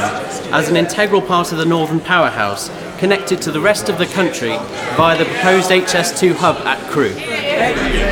as 0.53 0.69
an 0.69 0.77
integral 0.77 1.21
part 1.21 1.51
of 1.51 1.57
the 1.57 1.65
Northern 1.65 1.99
Powerhouse, 1.99 2.69
connected 2.99 3.41
to 3.41 3.51
the 3.51 3.61
rest 3.61 3.87
of 3.87 3.97
the 3.97 4.05
country 4.05 4.57
via 4.97 5.17
the 5.17 5.23
proposed 5.23 5.71
HS2 5.71 6.35
hub 6.35 6.57
at 6.67 6.77
Crewe. 6.91 7.15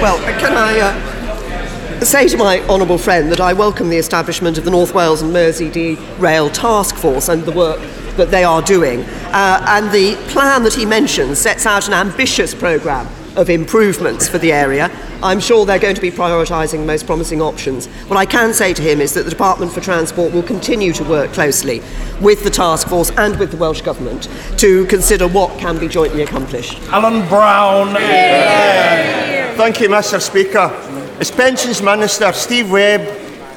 Well, 0.02 0.17
can 0.39 0.54
I 0.54 0.80
uh, 0.80 2.06
say 2.06 2.30
to 2.30 2.38
my 2.38 2.62
honourable 2.69 2.97
friend 2.97 3.30
that 3.32 3.41
I 3.41 3.52
welcome 3.52 3.89
the 3.89 3.97
establishment 3.97 4.58
of 4.58 4.63
the 4.63 4.71
North 4.71 4.93
Wales 4.93 5.21
and 5.21 5.34
Mersey 5.34 5.69
Dee 5.69 5.95
Rail 6.19 6.50
Task 6.50 6.95
Force 6.95 7.28
and 7.28 7.43
the 7.43 7.52
work 7.52 7.80
that 8.15 8.32
they 8.32 8.45
are 8.45 8.62
doing. 8.62 9.02
Uh, 9.02 9.63
and 9.67 9.91
the 9.91 10.15
plan 10.32 10.63
that 10.63 10.73
he 10.73 10.86
mentions 10.86 11.38
sets 11.38 11.65
out 11.65 11.88
an 11.88 11.93
ambitious 11.93 12.56
programme 12.56 13.08
of 13.38 13.50
improvements 13.50 14.28
for 14.28 14.38
the 14.39 14.52
area. 14.52 14.91
I'm 15.23 15.39
sure 15.39 15.65
they're 15.65 15.80
going 15.80 15.95
to 15.95 16.02
be 16.02 16.12
prioritising 16.12 16.80
the 16.80 16.86
most 16.86 17.06
promising 17.06 17.41
options. 17.41 17.86
What 18.08 18.17
I 18.17 18.26
can 18.26 18.54
say 18.54 18.73
to 18.73 18.82
him 18.82 19.00
is 19.00 19.13
that 19.13 19.23
the 19.23 19.30
Department 19.30 19.71
for 19.71 19.80
Transport 19.80 20.34
will 20.34 20.43
continue 20.43 20.91
to 20.93 21.04
work 21.04 21.32
closely 21.32 21.82
with 22.19 22.43
the 22.43 22.50
task 22.50 22.88
force 22.88 23.12
and 23.12 23.38
with 23.39 23.52
the 23.52 23.58
Welsh 23.58 23.82
Government 23.82 24.28
to 24.58 24.86
consider 24.88 25.28
what 25.28 25.58
can 25.60 25.80
be 25.80 25.88
jointly 25.88 26.23
accomplished. 26.23 26.80
Alan 26.89 27.28
Brown. 27.30 27.93
Thank 29.56 29.80
you, 29.80 29.89
Mr 29.89 30.19
Speaker. 30.19 30.71
As 31.19 31.32
Pensions 31.32 31.82
Minister, 31.82 32.32
Steve 32.34 32.71
Webb 32.71 33.02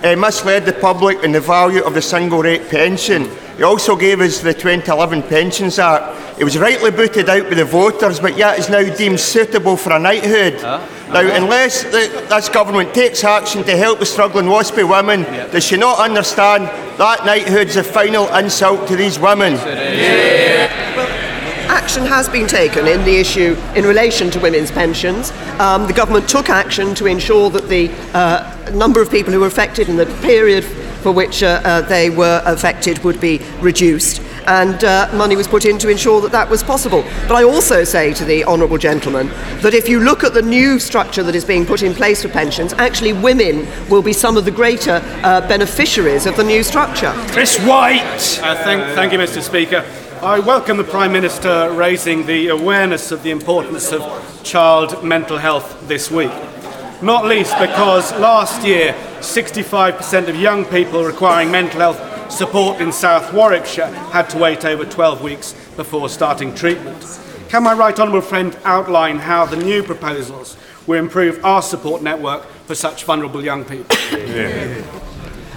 uh, 0.03 0.17
misled 0.17 0.65
the 0.65 0.73
public 0.73 1.23
in 1.25 1.33
the 1.33 1.41
value 1.41 1.83
of 1.85 1.95
the 1.95 2.03
single 2.03 2.43
rate 2.43 2.69
pension. 2.71 3.29
He 3.61 3.65
also 3.65 3.95
gave 3.95 4.23
us 4.23 4.41
the 4.41 4.55
2011 4.55 5.25
Pensions 5.25 5.79
Act. 5.79 6.41
It 6.41 6.45
was 6.45 6.57
rightly 6.57 6.91
booted 6.91 7.29
out 7.29 7.43
by 7.43 7.57
the 7.57 7.67
voters, 7.67 8.19
but 8.19 8.39
yet 8.39 8.59
is 8.59 8.71
now 8.71 8.83
deemed 8.97 9.21
suitable 9.21 9.77
for 9.77 9.93
a 9.93 9.99
knighthood. 9.99 10.63
Huh? 10.63 10.81
Now, 11.13 11.31
unless 11.37 11.83
the, 11.83 12.25
this 12.31 12.49
government 12.49 12.95
takes 12.95 13.23
action 13.23 13.63
to 13.65 13.77
help 13.77 13.99
the 13.99 14.07
struggling 14.07 14.47
WASPI 14.47 14.89
women, 14.89 15.25
yep. 15.25 15.53
does 15.53 15.67
she 15.67 15.77
not 15.77 15.99
understand 15.99 16.69
that 16.99 17.27
knighthood 17.27 17.69
is 17.69 17.77
a 17.77 17.85
final 17.85 18.35
insult 18.35 18.89
to 18.89 18.97
these 18.97 19.19
women? 19.19 19.53
Action 21.91 22.07
has 22.07 22.29
been 22.29 22.47
taken 22.47 22.87
in 22.87 23.05
the 23.05 23.17
issue 23.17 23.57
in 23.75 23.85
relation 23.85 24.31
to 24.31 24.39
women's 24.39 24.71
pensions. 24.71 25.33
Um, 25.59 25.89
the 25.89 25.93
government 25.93 26.29
took 26.29 26.49
action 26.49 26.95
to 26.95 27.07
ensure 27.07 27.51
that 27.51 27.69
the 27.69 27.91
uh, 28.15 28.71
number 28.73 29.03
of 29.03 29.11
people 29.11 29.33
who 29.33 29.41
were 29.41 29.49
affected 29.49 29.89
in 29.89 29.97
the 29.97 30.07
period 30.23 30.63
for 31.03 31.11
which 31.11 31.43
uh, 31.43 31.61
uh, 31.65 31.81
they 31.81 32.09
were 32.09 32.43
affected 32.45 33.03
would 33.03 33.21
be 33.21 33.39
reduced. 33.59 34.23
And 34.47 34.85
uh, 34.85 35.11
money 35.15 35.35
was 35.35 35.49
put 35.49 35.65
in 35.65 35.79
to 35.79 35.89
ensure 35.89 36.21
that 36.21 36.31
that 36.31 36.49
was 36.49 36.63
possible. 36.63 37.03
But 37.27 37.33
I 37.33 37.43
also 37.43 37.83
say 37.83 38.15
to 38.15 38.25
the 38.25 38.45
Honourable 38.45 38.79
Gentleman 38.79 39.27
that 39.61 39.75
if 39.75 39.89
you 39.89 39.99
look 39.99 40.23
at 40.23 40.33
the 40.33 40.43
new 40.43 40.79
structure 40.79 41.25
that 41.25 41.35
is 41.35 41.45
being 41.45 41.67
put 41.67 41.83
in 41.83 41.93
place 41.93 42.23
for 42.23 42.29
pensions, 42.29 42.73
actually 42.75 43.15
women 43.15 43.67
will 43.91 44.03
be 44.03 44.13
some 44.13 44.37
of 44.37 44.45
the 44.45 44.53
greater 44.53 45.01
uh, 45.25 45.41
beneficiaries 45.49 46.27
of 46.27 46.37
the 46.37 46.45
new 46.45 46.63
structure. 46.63 47.13
Chris 47.33 47.59
White! 47.67 48.39
Uh, 48.41 48.55
thank, 48.63 48.81
thank 48.95 49.13
you, 49.13 49.19
Mr. 49.19 49.43
Speaker. 49.43 49.85
I 50.23 50.39
welcome 50.39 50.77
the 50.77 50.85
Prime 50.85 51.13
Minister 51.13 51.73
raising 51.73 52.27
the 52.27 52.49
awareness 52.49 53.11
of 53.11 53.23
the 53.23 53.31
importance 53.31 53.91
of 53.91 54.03
child 54.45 55.03
mental 55.03 55.39
health 55.39 55.89
this 55.89 56.11
week. 56.11 56.31
Not 57.01 57.25
least 57.25 57.59
because 57.59 58.13
last 58.19 58.63
year 58.63 58.93
65% 59.21 60.29
of 60.29 60.37
young 60.37 60.67
people 60.67 61.05
requiring 61.05 61.51
mental 61.51 61.81
health 61.81 62.31
support 62.31 62.83
in 62.83 62.93
South 62.93 63.33
Warwickshire 63.33 63.87
had 64.13 64.29
to 64.29 64.39
wait 64.39 64.63
over 64.67 64.85
12 64.85 65.23
weeks 65.23 65.55
before 65.75 66.11
starting 66.11 66.55
treatment. 66.55 67.03
Can 67.49 67.63
my 67.63 67.73
right 67.73 67.99
honourable 67.99 68.21
friend 68.21 68.55
outline 68.65 69.21
how 69.21 69.47
the 69.47 69.57
new 69.57 69.83
proposals 69.83 70.59
will 70.87 70.99
improve 70.99 71.43
our 71.43 71.63
support 71.63 72.03
network 72.03 72.45
for 72.67 72.75
such 72.75 73.05
vulnerable 73.05 73.43
young 73.43 73.65
people? 73.65 73.97
Yeah. 74.13 74.85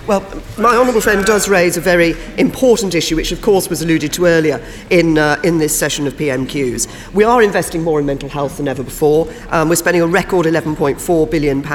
Well, 0.06 0.20
my 0.58 0.76
honourable 0.76 1.00
friend 1.00 1.24
does 1.24 1.48
raise 1.48 1.78
a 1.78 1.82
very 1.82 2.16
important 2.38 2.94
issue, 2.94 3.16
which 3.16 3.32
of 3.32 3.42
course 3.42 3.70
was 3.70 3.82
alluded 3.82 4.12
to 4.14 4.26
earlier 4.26 4.62
in, 4.90 5.18
uh, 5.18 5.40
in 5.46 5.60
this 5.60 5.74
session 5.74 6.08
of 6.08 6.16
PMQs. 6.16 7.14
We 7.14 7.24
are 7.24 7.42
investing 7.42 7.82
more 7.84 8.02
in 8.02 8.06
mental 8.06 8.28
health 8.28 8.58
than 8.58 8.68
ever 8.68 8.84
before. 8.84 9.30
Um, 9.48 9.70
we're 9.70 9.78
spending 9.78 10.02
a 10.02 10.08
record 10.08 10.46
£11.4 10.46 11.32
billion 11.32 11.66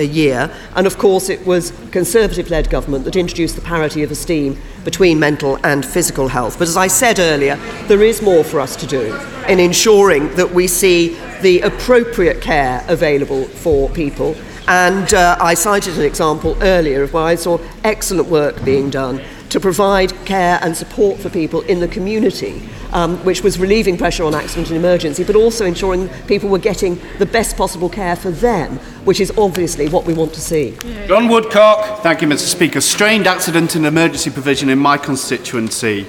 a 0.00 0.02
year. 0.02 0.52
And 0.74 0.84
of 0.84 0.98
course, 0.98 1.28
it 1.28 1.46
was 1.46 1.72
Conservative-led 1.92 2.70
government 2.70 3.04
that 3.04 3.14
introduced 3.14 3.54
the 3.54 3.62
parity 3.62 4.02
of 4.02 4.10
esteem 4.10 4.60
between 4.84 5.20
mental 5.20 5.56
and 5.64 5.86
physical 5.86 6.26
health. 6.26 6.58
But 6.58 6.66
as 6.66 6.76
I 6.76 6.88
said 6.88 7.20
earlier, 7.20 7.54
there 7.86 8.02
is 8.02 8.20
more 8.20 8.42
for 8.42 8.58
us 8.58 8.74
to 8.76 8.86
do 8.88 9.16
in 9.46 9.60
ensuring 9.60 10.34
that 10.34 10.50
we 10.50 10.66
see 10.66 11.16
the 11.40 11.60
appropriate 11.60 12.40
care 12.40 12.84
available 12.88 13.44
for 13.44 13.88
people 13.90 14.34
and 14.68 15.14
uh, 15.14 15.36
I 15.40 15.54
cited 15.54 15.96
an 15.96 16.04
example 16.04 16.56
earlier 16.60 17.02
of 17.02 17.12
where 17.12 17.22
I 17.22 17.36
saw 17.36 17.58
excellent 17.84 18.28
work 18.28 18.64
being 18.64 18.90
done 18.90 19.22
to 19.50 19.60
provide 19.60 20.12
care 20.24 20.58
and 20.62 20.76
support 20.76 21.20
for 21.20 21.30
people 21.30 21.60
in 21.62 21.78
the 21.78 21.86
community, 21.86 22.60
um, 22.92 23.16
which 23.24 23.42
was 23.42 23.58
relieving 23.58 23.96
pressure 23.96 24.24
on 24.24 24.34
accident 24.34 24.68
and 24.68 24.76
emergency, 24.76 25.22
but 25.22 25.36
also 25.36 25.64
ensuring 25.64 26.08
people 26.26 26.48
were 26.48 26.58
getting 26.58 27.00
the 27.18 27.26
best 27.26 27.56
possible 27.56 27.88
care 27.88 28.16
for 28.16 28.30
them, 28.30 28.76
which 29.04 29.20
is 29.20 29.32
obviously 29.38 29.88
what 29.88 30.04
we 30.04 30.12
want 30.12 30.34
to 30.34 30.40
see. 30.40 30.76
John 31.06 31.28
Woodcock. 31.28 32.02
Thank 32.02 32.22
you, 32.22 32.28
Mr. 32.28 32.48
Speaker. 32.48 32.80
Strained 32.80 33.26
accident 33.28 33.76
and 33.76 33.86
emergency 33.86 34.30
provision 34.30 34.68
in 34.68 34.78
my 34.78 34.98
constituency 34.98 36.06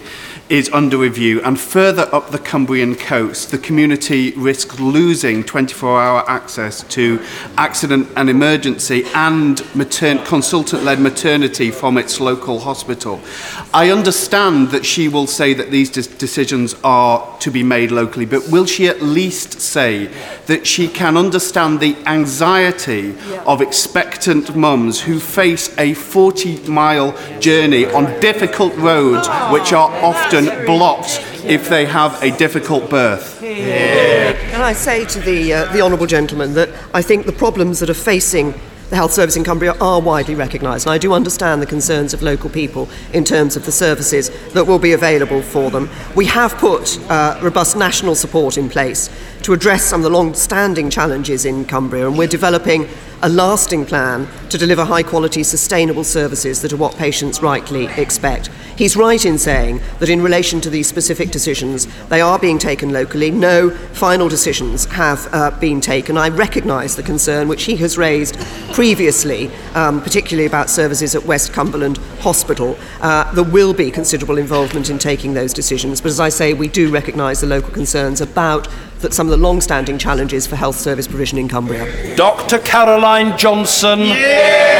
is 0.50 0.70
under 0.72 0.98
review, 0.98 1.42
and 1.42 1.60
further 1.60 2.08
up 2.14 2.32
the 2.32 2.40
Cumbrian 2.40 2.96
coast, 2.96 3.52
the 3.52 3.58
community 3.58 4.32
risks 4.32 4.80
losing 4.80 5.44
24 5.44 6.02
hour 6.02 6.30
access 6.30 6.84
to 6.84 7.22
accident 7.58 8.08
and 8.16 8.30
emergency 8.30 9.04
and 9.14 9.58
matern- 9.76 10.26
consultant 10.26 10.84
led 10.84 11.00
maternity 11.00 11.70
from 11.70 11.98
its 11.98 12.20
local 12.20 12.60
hospital. 12.60 13.20
I 13.74 13.92
understand 13.92 14.70
that 14.70 14.86
she 14.86 15.10
will 15.10 15.28
say 15.28 15.54
that 15.54 15.70
these 15.72 15.90
de- 15.90 16.04
decisions 16.18 16.76
are 16.84 17.38
to 17.40 17.52
be 17.52 17.64
made 17.64 17.92
locally, 17.92 18.26
but 18.26 18.48
will 18.50 18.66
she 18.66 18.88
at 18.88 19.02
least 19.02 19.60
say 19.60 20.10
that 20.46 20.66
she 20.66 20.88
can 20.88 21.18
understand 21.18 21.80
the 21.80 21.96
anxiety 22.06 23.16
yeah. 23.30 23.44
of 23.46 23.62
expectant 23.62 24.56
mums 24.56 25.02
who 25.02 25.20
face 25.20 25.78
a 25.78 25.94
40 25.94 26.70
mile 26.70 27.12
journey 27.40 27.86
on 27.86 28.20
difficult 28.22 28.74
roads 28.78 29.28
which 29.52 29.74
are 29.74 29.92
oh, 29.92 30.12
often 30.12 30.37
often 30.38 30.66
blocked 30.66 31.24
if 31.44 31.70
they 31.70 31.86
have 31.86 32.22
a 32.22 32.36
difficult 32.38 32.90
birth. 32.90 33.40
Can 33.40 34.62
I 34.62 34.74
say 34.74 35.06
to 35.06 35.20
the, 35.20 35.54
uh, 35.54 35.74
the 35.74 35.82
Honourable 35.82 36.08
Gentleman 36.08 36.54
that 36.54 36.70
I 36.94 37.02
think 37.02 37.26
the 37.26 37.32
problems 37.32 37.80
that 37.80 37.90
are 37.90 37.96
facing 37.96 38.54
the 38.90 38.96
health 38.96 39.12
service 39.12 39.36
in 39.36 39.44
Cumbria 39.44 39.74
are 39.82 40.00
widely 40.00 40.34
recognised, 40.34 40.86
and 40.86 40.94
I 40.94 40.98
do 40.98 41.12
understand 41.12 41.62
the 41.62 41.66
concerns 41.66 42.14
of 42.14 42.22
local 42.22 42.50
people 42.50 42.88
in 43.12 43.26
terms 43.26 43.58
of 43.58 43.66
the 43.66 43.72
services 43.72 44.32
that 44.54 44.66
will 44.66 44.80
be 44.80 44.94
available 44.94 45.42
for 45.42 45.70
them. 45.70 45.90
We 46.16 46.26
have 46.28 46.56
put 46.56 46.98
uh, 47.10 47.38
robust 47.44 47.76
national 47.76 48.16
support 48.16 48.58
in 48.58 48.70
place 48.70 49.10
to 49.44 49.52
address 49.52 49.84
some 49.84 50.00
of 50.00 50.04
the 50.04 50.18
long 50.18 50.34
standing 50.36 50.90
challenges 50.90 51.44
in 51.44 51.66
Cumbria, 51.66 52.08
and 52.08 52.18
we're 52.18 52.28
developing 52.28 52.88
a 53.24 53.30
lasting 53.30 53.86
plan 53.86 54.28
to 54.50 54.58
deliver 54.58 54.86
high 54.86 55.04
quality, 55.04 55.44
sustainable 55.44 56.04
services 56.04 56.62
that 56.62 56.72
are 56.72 56.78
what 56.78 56.96
patients 56.96 57.42
rightly 57.42 57.86
expect. 57.98 58.50
He's 58.78 58.96
right 58.96 59.26
in 59.26 59.40
saying 59.40 59.82
that 60.00 60.10
in 60.10 60.22
relation 60.22 60.62
to 60.62 60.70
these 60.70 60.88
specific 60.88 61.32
decisions, 61.32 61.88
they 62.10 62.22
are 62.22 62.38
being 62.38 62.60
taken 62.60 62.94
locally. 62.94 63.32
No 63.32 63.72
final 63.72 64.30
decisions 64.30 64.86
have 64.86 65.28
uh, 65.34 65.50
been 65.60 65.82
taken. 65.82 66.16
I 66.16 66.30
recognise 66.30 66.96
the 66.96 67.02
concern 67.02 67.48
which 67.48 67.64
he 67.64 67.76
has 67.78 67.98
raised 67.98 68.38
previously, 68.74 69.50
um, 69.74 70.02
particularly 70.02 70.46
about 70.46 70.70
services 70.70 71.16
at 71.16 71.26
West 71.26 71.54
Cumberland 71.54 71.98
Hospital. 72.20 72.78
Uh, 73.02 73.34
there 73.34 73.44
will 73.44 73.74
be 73.74 73.90
considerable 73.90 74.38
involvement 74.38 74.92
in 74.92 75.00
taking 75.00 75.34
those 75.34 75.54
decisions, 75.54 76.00
but 76.00 76.10
as 76.10 76.20
I 76.20 76.30
say, 76.30 76.54
we 76.54 76.68
do 76.68 76.92
recognise 76.92 77.42
the 77.42 77.48
local 77.48 77.72
concerns 77.72 78.22
about 78.22 78.68
that 79.00 79.14
some 79.14 79.28
of 79.28 79.32
the 79.32 79.38
long 79.38 79.62
standing 79.62 79.98
challenges 79.98 80.48
for 80.48 80.56
health 80.56 80.78
service 80.78 81.08
provision 81.08 81.38
in 81.38 81.48
Cumbria. 81.48 82.16
Dr. 82.16 82.60
Caroline 82.60 83.38
Johnson. 83.38 84.00
Yeah! 84.00 84.78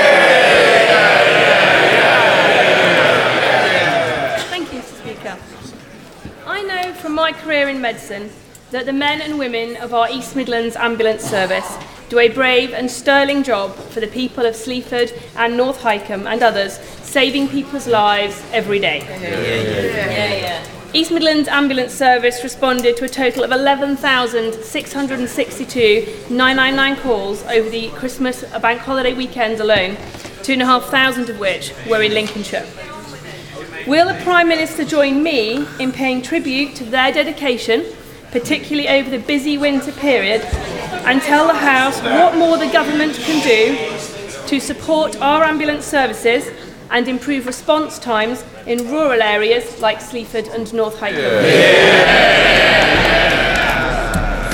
Thank 4.50 4.74
you, 4.74 4.80
Mr. 4.80 5.02
Speaker. 5.02 5.38
I 6.46 6.64
know 6.64 6.94
from 6.94 7.14
my 7.14 7.32
career 7.32 7.70
in 7.70 7.80
medicine 7.80 8.32
that 8.72 8.86
the 8.86 8.94
men 8.94 9.22
and 9.22 9.38
women 9.40 9.78
of 9.78 9.94
our 9.94 10.10
East 10.10 10.36
Midlands 10.36 10.76
Ambulance 10.76 11.24
Service 11.24 11.78
do 12.10 12.20
a 12.20 12.30
brave 12.30 12.74
and 12.74 12.90
sterling 12.90 13.44
job 13.44 13.76
for 13.76 14.00
the 14.00 14.08
people 14.08 14.46
of 14.46 14.56
Sleaford 14.56 15.12
and 15.36 15.58
North 15.58 15.82
Hykeham 15.82 16.26
and 16.26 16.42
others, 16.42 16.80
saving 17.04 17.50
people's 17.50 17.88
lives 17.88 18.42
every 18.52 18.80
day. 18.80 19.00
Yeah, 19.00 19.20
yeah, 20.10 20.34
yeah. 20.36 20.64
East 20.98 21.12
Midlands 21.12 21.48
Ambulance 21.48 21.94
Service 21.94 22.44
responded 22.44 22.98
to 22.98 23.06
a 23.06 23.08
total 23.08 23.44
of 23.44 23.52
11,662 23.52 26.26
999 26.32 26.96
calls 27.04 27.44
over 27.44 27.70
the 27.70 27.90
Christmas 27.90 28.44
bank 28.64 28.82
holiday 28.82 29.14
weekend 29.14 29.60
alone, 29.60 29.96
2,500 30.42 31.30
of 31.30 31.38
which 31.38 31.72
were 31.88 32.02
in 32.02 32.16
Lincolnshire. 32.16 32.66
Will 33.86 34.08
the 34.08 34.20
Prime 34.24 34.48
Minister 34.48 34.84
join 34.84 35.22
me 35.22 35.68
in 35.80 35.92
paying 35.92 36.24
tribute 36.24 36.74
to 36.78 36.84
their 36.84 37.12
dedication, 37.12 37.86
particularly 38.32 38.90
over 38.90 39.12
the 39.12 39.20
busy 39.20 39.60
winter 39.60 39.92
period, 39.92 40.42
and 41.06 41.22
tell 41.22 41.46
the 41.46 41.54
House 41.54 42.02
what 42.02 42.36
more 42.36 42.58
the 42.58 42.72
government 42.72 43.14
can 43.14 43.44
do 43.44 43.78
to 44.48 44.60
support 44.60 45.16
our 45.22 45.44
ambulance 45.44 45.86
services 45.86 46.50
and 46.90 47.08
improve 47.08 47.46
response 47.46 48.00
times 48.00 48.44
in 48.66 48.90
rural 48.90 49.22
areas 49.22 49.80
like 49.82 50.02
Sleaford 50.02 50.48
and 50.48 50.74
North 50.74 50.98
Hykeham? 50.98 52.87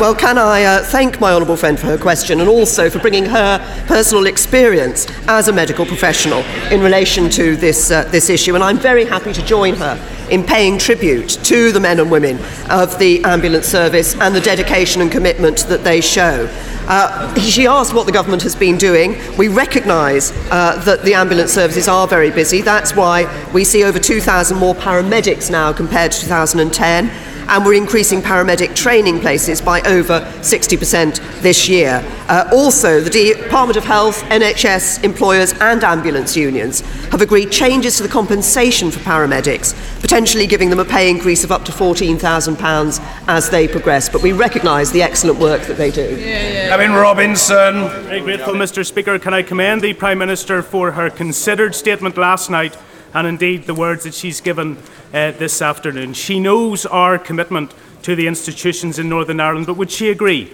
Well, 0.03 0.13
can 0.13 0.37
I 0.37 0.65
uh, 0.65 0.83
thank 0.83 1.21
my 1.21 1.31
honourable 1.31 1.55
friend 1.55 1.79
for 1.79 1.85
her 1.85 1.97
question 1.97 2.41
and 2.41 2.49
also 2.49 2.89
for 2.89 2.99
bringing 2.99 3.23
her 3.23 3.85
personal 3.87 4.25
experience 4.25 5.07
as 5.29 5.47
a 5.47 5.53
medical 5.53 5.85
professional 5.85 6.39
in 6.73 6.81
relation 6.81 7.29
to 7.29 7.55
this, 7.55 7.89
uh, 7.89 8.03
this 8.11 8.29
issue. 8.29 8.53
And 8.53 8.61
I'm 8.61 8.77
very 8.77 9.05
happy 9.05 9.31
to 9.31 9.41
join 9.45 9.75
her 9.75 9.97
in 10.29 10.43
paying 10.43 10.77
tribute 10.77 11.29
to 11.45 11.71
the 11.71 11.79
men 11.79 12.01
and 12.01 12.11
women 12.11 12.37
of 12.69 12.99
the 12.99 13.23
ambulance 13.23 13.65
service 13.65 14.13
and 14.19 14.35
the 14.35 14.41
dedication 14.41 15.01
and 15.01 15.09
commitment 15.09 15.59
that 15.69 15.85
they 15.85 16.01
show. 16.01 16.49
Uh, 16.89 17.33
she 17.35 17.65
asked 17.65 17.93
what 17.93 18.05
the 18.05 18.11
government 18.11 18.43
has 18.43 18.57
been 18.57 18.77
doing. 18.77 19.15
We 19.37 19.47
recognise 19.47 20.33
uh, 20.51 20.83
that 20.83 21.03
the 21.03 21.13
ambulance 21.13 21.53
services 21.53 21.87
are 21.87 22.09
very 22.09 22.29
busy. 22.29 22.59
That's 22.59 22.93
why 22.93 23.23
we 23.53 23.63
see 23.63 23.85
over 23.85 23.99
2,000 23.99 24.57
more 24.57 24.75
paramedics 24.75 25.49
now 25.49 25.71
compared 25.71 26.11
to 26.11 26.19
2010 26.23 27.09
and 27.47 27.65
we're 27.65 27.73
increasing 27.73 28.21
paramedic 28.21 28.75
training 28.75 29.19
places 29.19 29.61
by 29.61 29.81
over 29.81 30.21
60% 30.41 31.41
this 31.41 31.67
year. 31.67 32.03
Uh, 32.27 32.49
also, 32.53 32.99
the 32.99 33.33
Department 33.33 33.77
of 33.77 33.83
Health, 33.83 34.21
NHS, 34.23 35.03
employers, 35.03 35.53
and 35.59 35.83
ambulance 35.83 36.35
unions 36.35 36.81
have 37.11 37.21
agreed 37.21 37.51
changes 37.51 37.97
to 37.97 38.03
the 38.03 38.09
compensation 38.09 38.91
for 38.91 38.99
paramedics, 38.99 39.73
potentially 40.01 40.47
giving 40.47 40.69
them 40.69 40.79
a 40.79 40.85
pay 40.85 41.09
increase 41.09 41.43
of 41.43 41.51
up 41.51 41.65
to 41.65 41.71
£14,000 41.71 43.27
as 43.27 43.49
they 43.49 43.67
progress. 43.67 44.09
But 44.09 44.21
we 44.21 44.31
recognise 44.31 44.91
the 44.91 45.01
excellent 45.01 45.39
work 45.39 45.63
that 45.63 45.77
they 45.77 45.91
do. 45.91 46.17
Gavin 46.17 46.93
Robinson. 46.93 47.89
Very 48.05 48.21
grateful, 48.21 48.53
Mr. 48.53 48.85
Speaker. 48.85 49.19
Can 49.19 49.33
I 49.33 49.43
commend 49.43 49.81
the 49.81 49.93
Prime 49.93 50.17
Minister 50.17 50.61
for 50.61 50.91
her 50.91 51.09
considered 51.09 51.75
statement 51.75 52.17
last 52.17 52.49
night 52.49 52.77
and 53.13 53.27
indeed 53.27 53.63
the 53.63 53.73
words 53.73 54.03
that 54.03 54.13
she's 54.13 54.41
given 54.41 54.77
uh, 55.13 55.31
this 55.31 55.61
afternoon. 55.61 56.13
She 56.13 56.39
knows 56.39 56.85
our 56.85 57.17
commitment 57.17 57.73
to 58.03 58.15
the 58.15 58.27
institutions 58.27 58.99
in 58.99 59.09
Northern 59.09 59.39
Ireland, 59.39 59.67
but 59.67 59.77
would 59.77 59.91
she 59.91 60.09
agree 60.09 60.51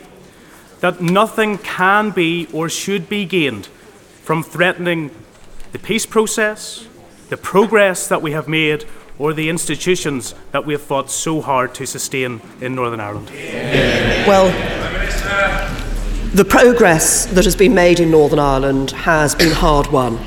that 0.79 1.01
nothing 1.01 1.57
can 1.57 2.11
be 2.11 2.47
or 2.53 2.69
should 2.69 3.09
be 3.09 3.25
gained 3.25 3.67
from 4.23 4.43
threatening 4.43 5.11
the 5.71 5.79
peace 5.79 6.05
process, 6.05 6.87
the 7.29 7.37
progress 7.37 8.07
that 8.07 8.21
we 8.21 8.31
have 8.31 8.47
made, 8.47 8.85
or 9.17 9.33
the 9.33 9.49
institutions 9.49 10.33
that 10.51 10.65
we 10.65 10.73
have 10.73 10.81
fought 10.81 11.11
so 11.11 11.41
hard 11.41 11.75
to 11.75 11.85
sustain 11.85 12.41
in 12.61 12.75
Northern 12.75 12.99
Ireland? 12.99 13.29
Well, 14.25 14.47
the 16.33 16.45
progress 16.45 17.25
that 17.25 17.43
has 17.43 17.55
been 17.55 17.73
made 17.73 17.99
in 17.99 18.11
Northern 18.11 18.39
Ireland 18.39 18.91
has 18.91 19.35
been 19.35 19.51
hard 19.51 19.87
won. 19.87 20.17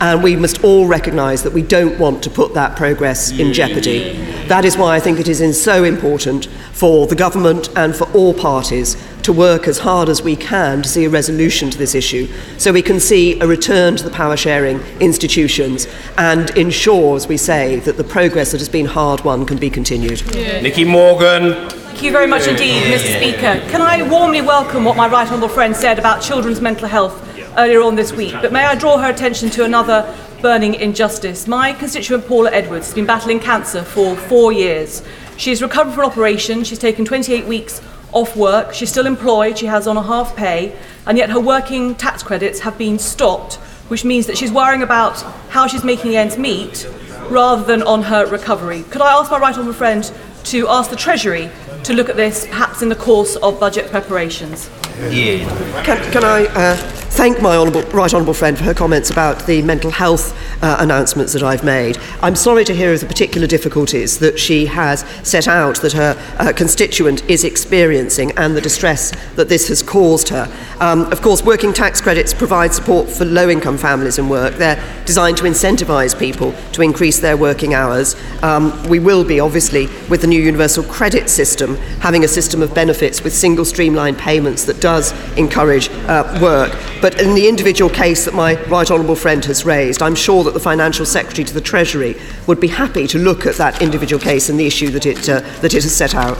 And 0.00 0.22
we 0.22 0.34
must 0.34 0.64
all 0.64 0.86
recognise 0.86 1.42
that 1.42 1.52
we 1.52 1.62
don't 1.62 1.98
want 1.98 2.22
to 2.22 2.30
put 2.30 2.54
that 2.54 2.76
progress 2.76 3.30
in 3.30 3.52
jeopardy. 3.52 4.14
That 4.48 4.64
is 4.64 4.76
why 4.76 4.96
I 4.96 5.00
think 5.00 5.20
it 5.20 5.28
is 5.28 5.40
in 5.40 5.52
so 5.52 5.84
important 5.84 6.46
for 6.72 7.06
the 7.06 7.14
government 7.14 7.68
and 7.76 7.94
for 7.94 8.10
all 8.12 8.32
parties 8.32 8.96
to 9.22 9.32
work 9.32 9.68
as 9.68 9.78
hard 9.78 10.08
as 10.08 10.22
we 10.22 10.34
can 10.34 10.80
to 10.80 10.88
see 10.88 11.04
a 11.04 11.10
resolution 11.10 11.70
to 11.70 11.76
this 11.76 11.94
issue 11.94 12.26
so 12.56 12.72
we 12.72 12.80
can 12.80 12.98
see 12.98 13.38
a 13.40 13.46
return 13.46 13.94
to 13.96 14.02
the 14.02 14.10
power 14.10 14.36
sharing 14.36 14.80
institutions 14.98 15.86
and 16.16 16.48
ensure, 16.56 17.16
as 17.16 17.28
we 17.28 17.36
say, 17.36 17.80
that 17.80 17.98
the 17.98 18.04
progress 18.04 18.52
that 18.52 18.58
has 18.58 18.68
been 18.68 18.86
hard 18.86 19.20
won 19.22 19.44
can 19.44 19.58
be 19.58 19.68
continued. 19.68 20.22
Yeah. 20.34 20.62
Nicky 20.62 20.84
Morgan. 20.84 21.68
Thank 21.68 22.02
you 22.02 22.12
very 22.12 22.26
much 22.26 22.46
indeed, 22.46 22.82
Mr. 22.84 23.18
Speaker. 23.18 23.60
Can 23.70 23.82
I 23.82 24.08
warmly 24.08 24.40
welcome 24.40 24.84
what 24.84 24.96
my 24.96 25.06
right 25.06 25.28
honourable 25.28 25.48
friend 25.48 25.76
said 25.76 25.98
about 25.98 26.22
children's 26.22 26.62
mental 26.62 26.88
health 26.88 27.29
earlier 27.56 27.82
on 27.82 27.96
this 27.96 28.12
week, 28.12 28.32
but 28.34 28.52
may 28.52 28.64
I 28.64 28.74
draw 28.74 28.98
her 28.98 29.10
attention 29.10 29.50
to 29.50 29.64
another 29.64 30.14
burning 30.40 30.74
injustice? 30.74 31.46
My 31.46 31.72
constituent 31.72 32.26
Paula 32.26 32.50
Edwards 32.50 32.86
has 32.86 32.94
been 32.94 33.06
battling 33.06 33.40
cancer 33.40 33.82
for 33.82 34.16
four 34.16 34.52
years. 34.52 35.02
She's 35.36 35.62
recovered 35.62 35.92
from 35.92 36.04
an 36.04 36.10
operation, 36.10 36.64
she's 36.64 36.78
taken 36.78 37.04
28 37.04 37.46
weeks 37.46 37.80
off 38.12 38.36
work, 38.36 38.74
she's 38.74 38.90
still 38.90 39.06
employed, 39.06 39.58
she 39.58 39.66
has 39.66 39.86
on 39.86 39.96
a 39.96 40.02
half 40.02 40.36
pay, 40.36 40.76
and 41.06 41.16
yet 41.16 41.30
her 41.30 41.40
working 41.40 41.94
tax 41.94 42.22
credits 42.22 42.60
have 42.60 42.76
been 42.76 42.98
stopped, 42.98 43.54
which 43.88 44.04
means 44.04 44.26
that 44.26 44.36
she's 44.36 44.52
worrying 44.52 44.82
about 44.82 45.20
how 45.50 45.66
she's 45.66 45.84
making 45.84 46.16
ends 46.16 46.36
meet 46.36 46.88
rather 47.28 47.62
than 47.62 47.82
on 47.82 48.02
her 48.02 48.26
recovery. 48.26 48.82
Could 48.90 49.02
I 49.02 49.12
ask 49.12 49.30
my 49.30 49.38
right 49.38 49.54
honourable 49.54 49.72
friend 49.72 50.10
to 50.44 50.68
ask 50.68 50.90
the 50.90 50.96
Treasury 50.96 51.50
to 51.84 51.92
look 51.94 52.08
at 52.08 52.16
this 52.16 52.46
perhaps 52.46 52.82
in 52.82 52.88
the 52.88 52.96
course 52.96 53.36
of 53.36 53.58
budget 53.58 53.90
preparations? 53.90 54.68
Yeah. 55.10 55.82
Can, 55.84 56.12
can 56.12 56.24
I 56.24 56.46
uh, 56.46 56.76
thank 57.10 57.42
my 57.42 57.56
honourable, 57.56 57.82
right 57.90 58.14
honourable 58.14 58.34
friend 58.34 58.56
for 58.56 58.64
her 58.64 58.74
comments 58.74 59.10
about 59.10 59.46
the 59.46 59.60
mental 59.62 59.90
health 59.90 60.36
uh, 60.62 60.76
announcements 60.80 61.32
that 61.32 61.42
I've 61.42 61.64
made. 61.64 61.98
I'm 62.22 62.36
sorry 62.36 62.64
to 62.64 62.74
hear 62.74 62.92
of 62.92 63.00
the 63.00 63.06
particular 63.06 63.46
difficulties 63.46 64.18
that 64.20 64.38
she 64.38 64.66
has 64.66 65.00
set 65.22 65.48
out 65.48 65.80
that 65.82 65.92
her 65.92 66.16
uh, 66.38 66.52
constituent 66.54 67.28
is 67.28 67.44
experiencing 67.44 68.32
and 68.38 68.56
the 68.56 68.60
distress 68.60 69.10
that 69.34 69.48
this 69.48 69.68
has 69.68 69.82
caused 69.82 70.28
her. 70.28 70.50
Um, 70.80 71.12
of 71.12 71.20
course, 71.20 71.42
working 71.42 71.72
tax 71.72 72.00
credits 72.00 72.32
provide 72.32 72.72
support 72.72 73.08
for 73.08 73.24
low 73.24 73.48
income 73.48 73.76
families 73.76 74.18
in 74.18 74.28
work. 74.28 74.54
They're 74.54 74.82
designed 75.04 75.36
to 75.38 75.44
incentivise 75.44 76.18
people 76.18 76.54
to 76.72 76.82
increase 76.82 77.18
their 77.18 77.36
working 77.36 77.74
hours. 77.74 78.14
Um, 78.42 78.88
we 78.88 78.98
will 78.98 79.24
be, 79.24 79.40
obviously, 79.40 79.88
with 80.08 80.20
the 80.20 80.26
new 80.26 80.40
universal 80.40 80.84
credit 80.84 81.28
system, 81.28 81.76
having 82.00 82.24
a 82.24 82.28
system 82.28 82.62
of 82.62 82.72
benefits 82.74 83.22
with 83.22 83.34
single 83.34 83.64
streamlined 83.64 84.18
payments 84.18 84.64
that 84.64 84.80
does 84.80 85.12
encourage 85.36 85.90
uh, 85.90 86.38
work. 86.40 86.72
But 87.00 87.20
in 87.20 87.34
the 87.34 87.48
individual 87.48 87.90
case 87.90 88.26
that 88.26 88.34
my 88.34 88.62
right 88.64 88.90
honourable 88.90 89.16
friend 89.16 89.42
has 89.46 89.64
raised, 89.64 90.02
I'm 90.02 90.14
sure 90.14 90.44
that 90.44 90.52
the 90.52 90.60
Financial 90.60 91.06
Secretary 91.06 91.44
to 91.44 91.54
the 91.54 91.60
Treasury 91.60 92.14
would 92.46 92.60
be 92.60 92.68
happy 92.68 93.06
to 93.06 93.18
look 93.18 93.46
at 93.46 93.56
that 93.56 93.80
individual 93.80 94.20
case 94.20 94.50
and 94.50 94.60
the 94.60 94.66
issue 94.66 94.90
that 94.90 95.06
it, 95.06 95.28
uh, 95.28 95.40
that 95.60 95.72
it 95.72 95.82
has 95.82 95.96
set 95.96 96.14
out. 96.14 96.38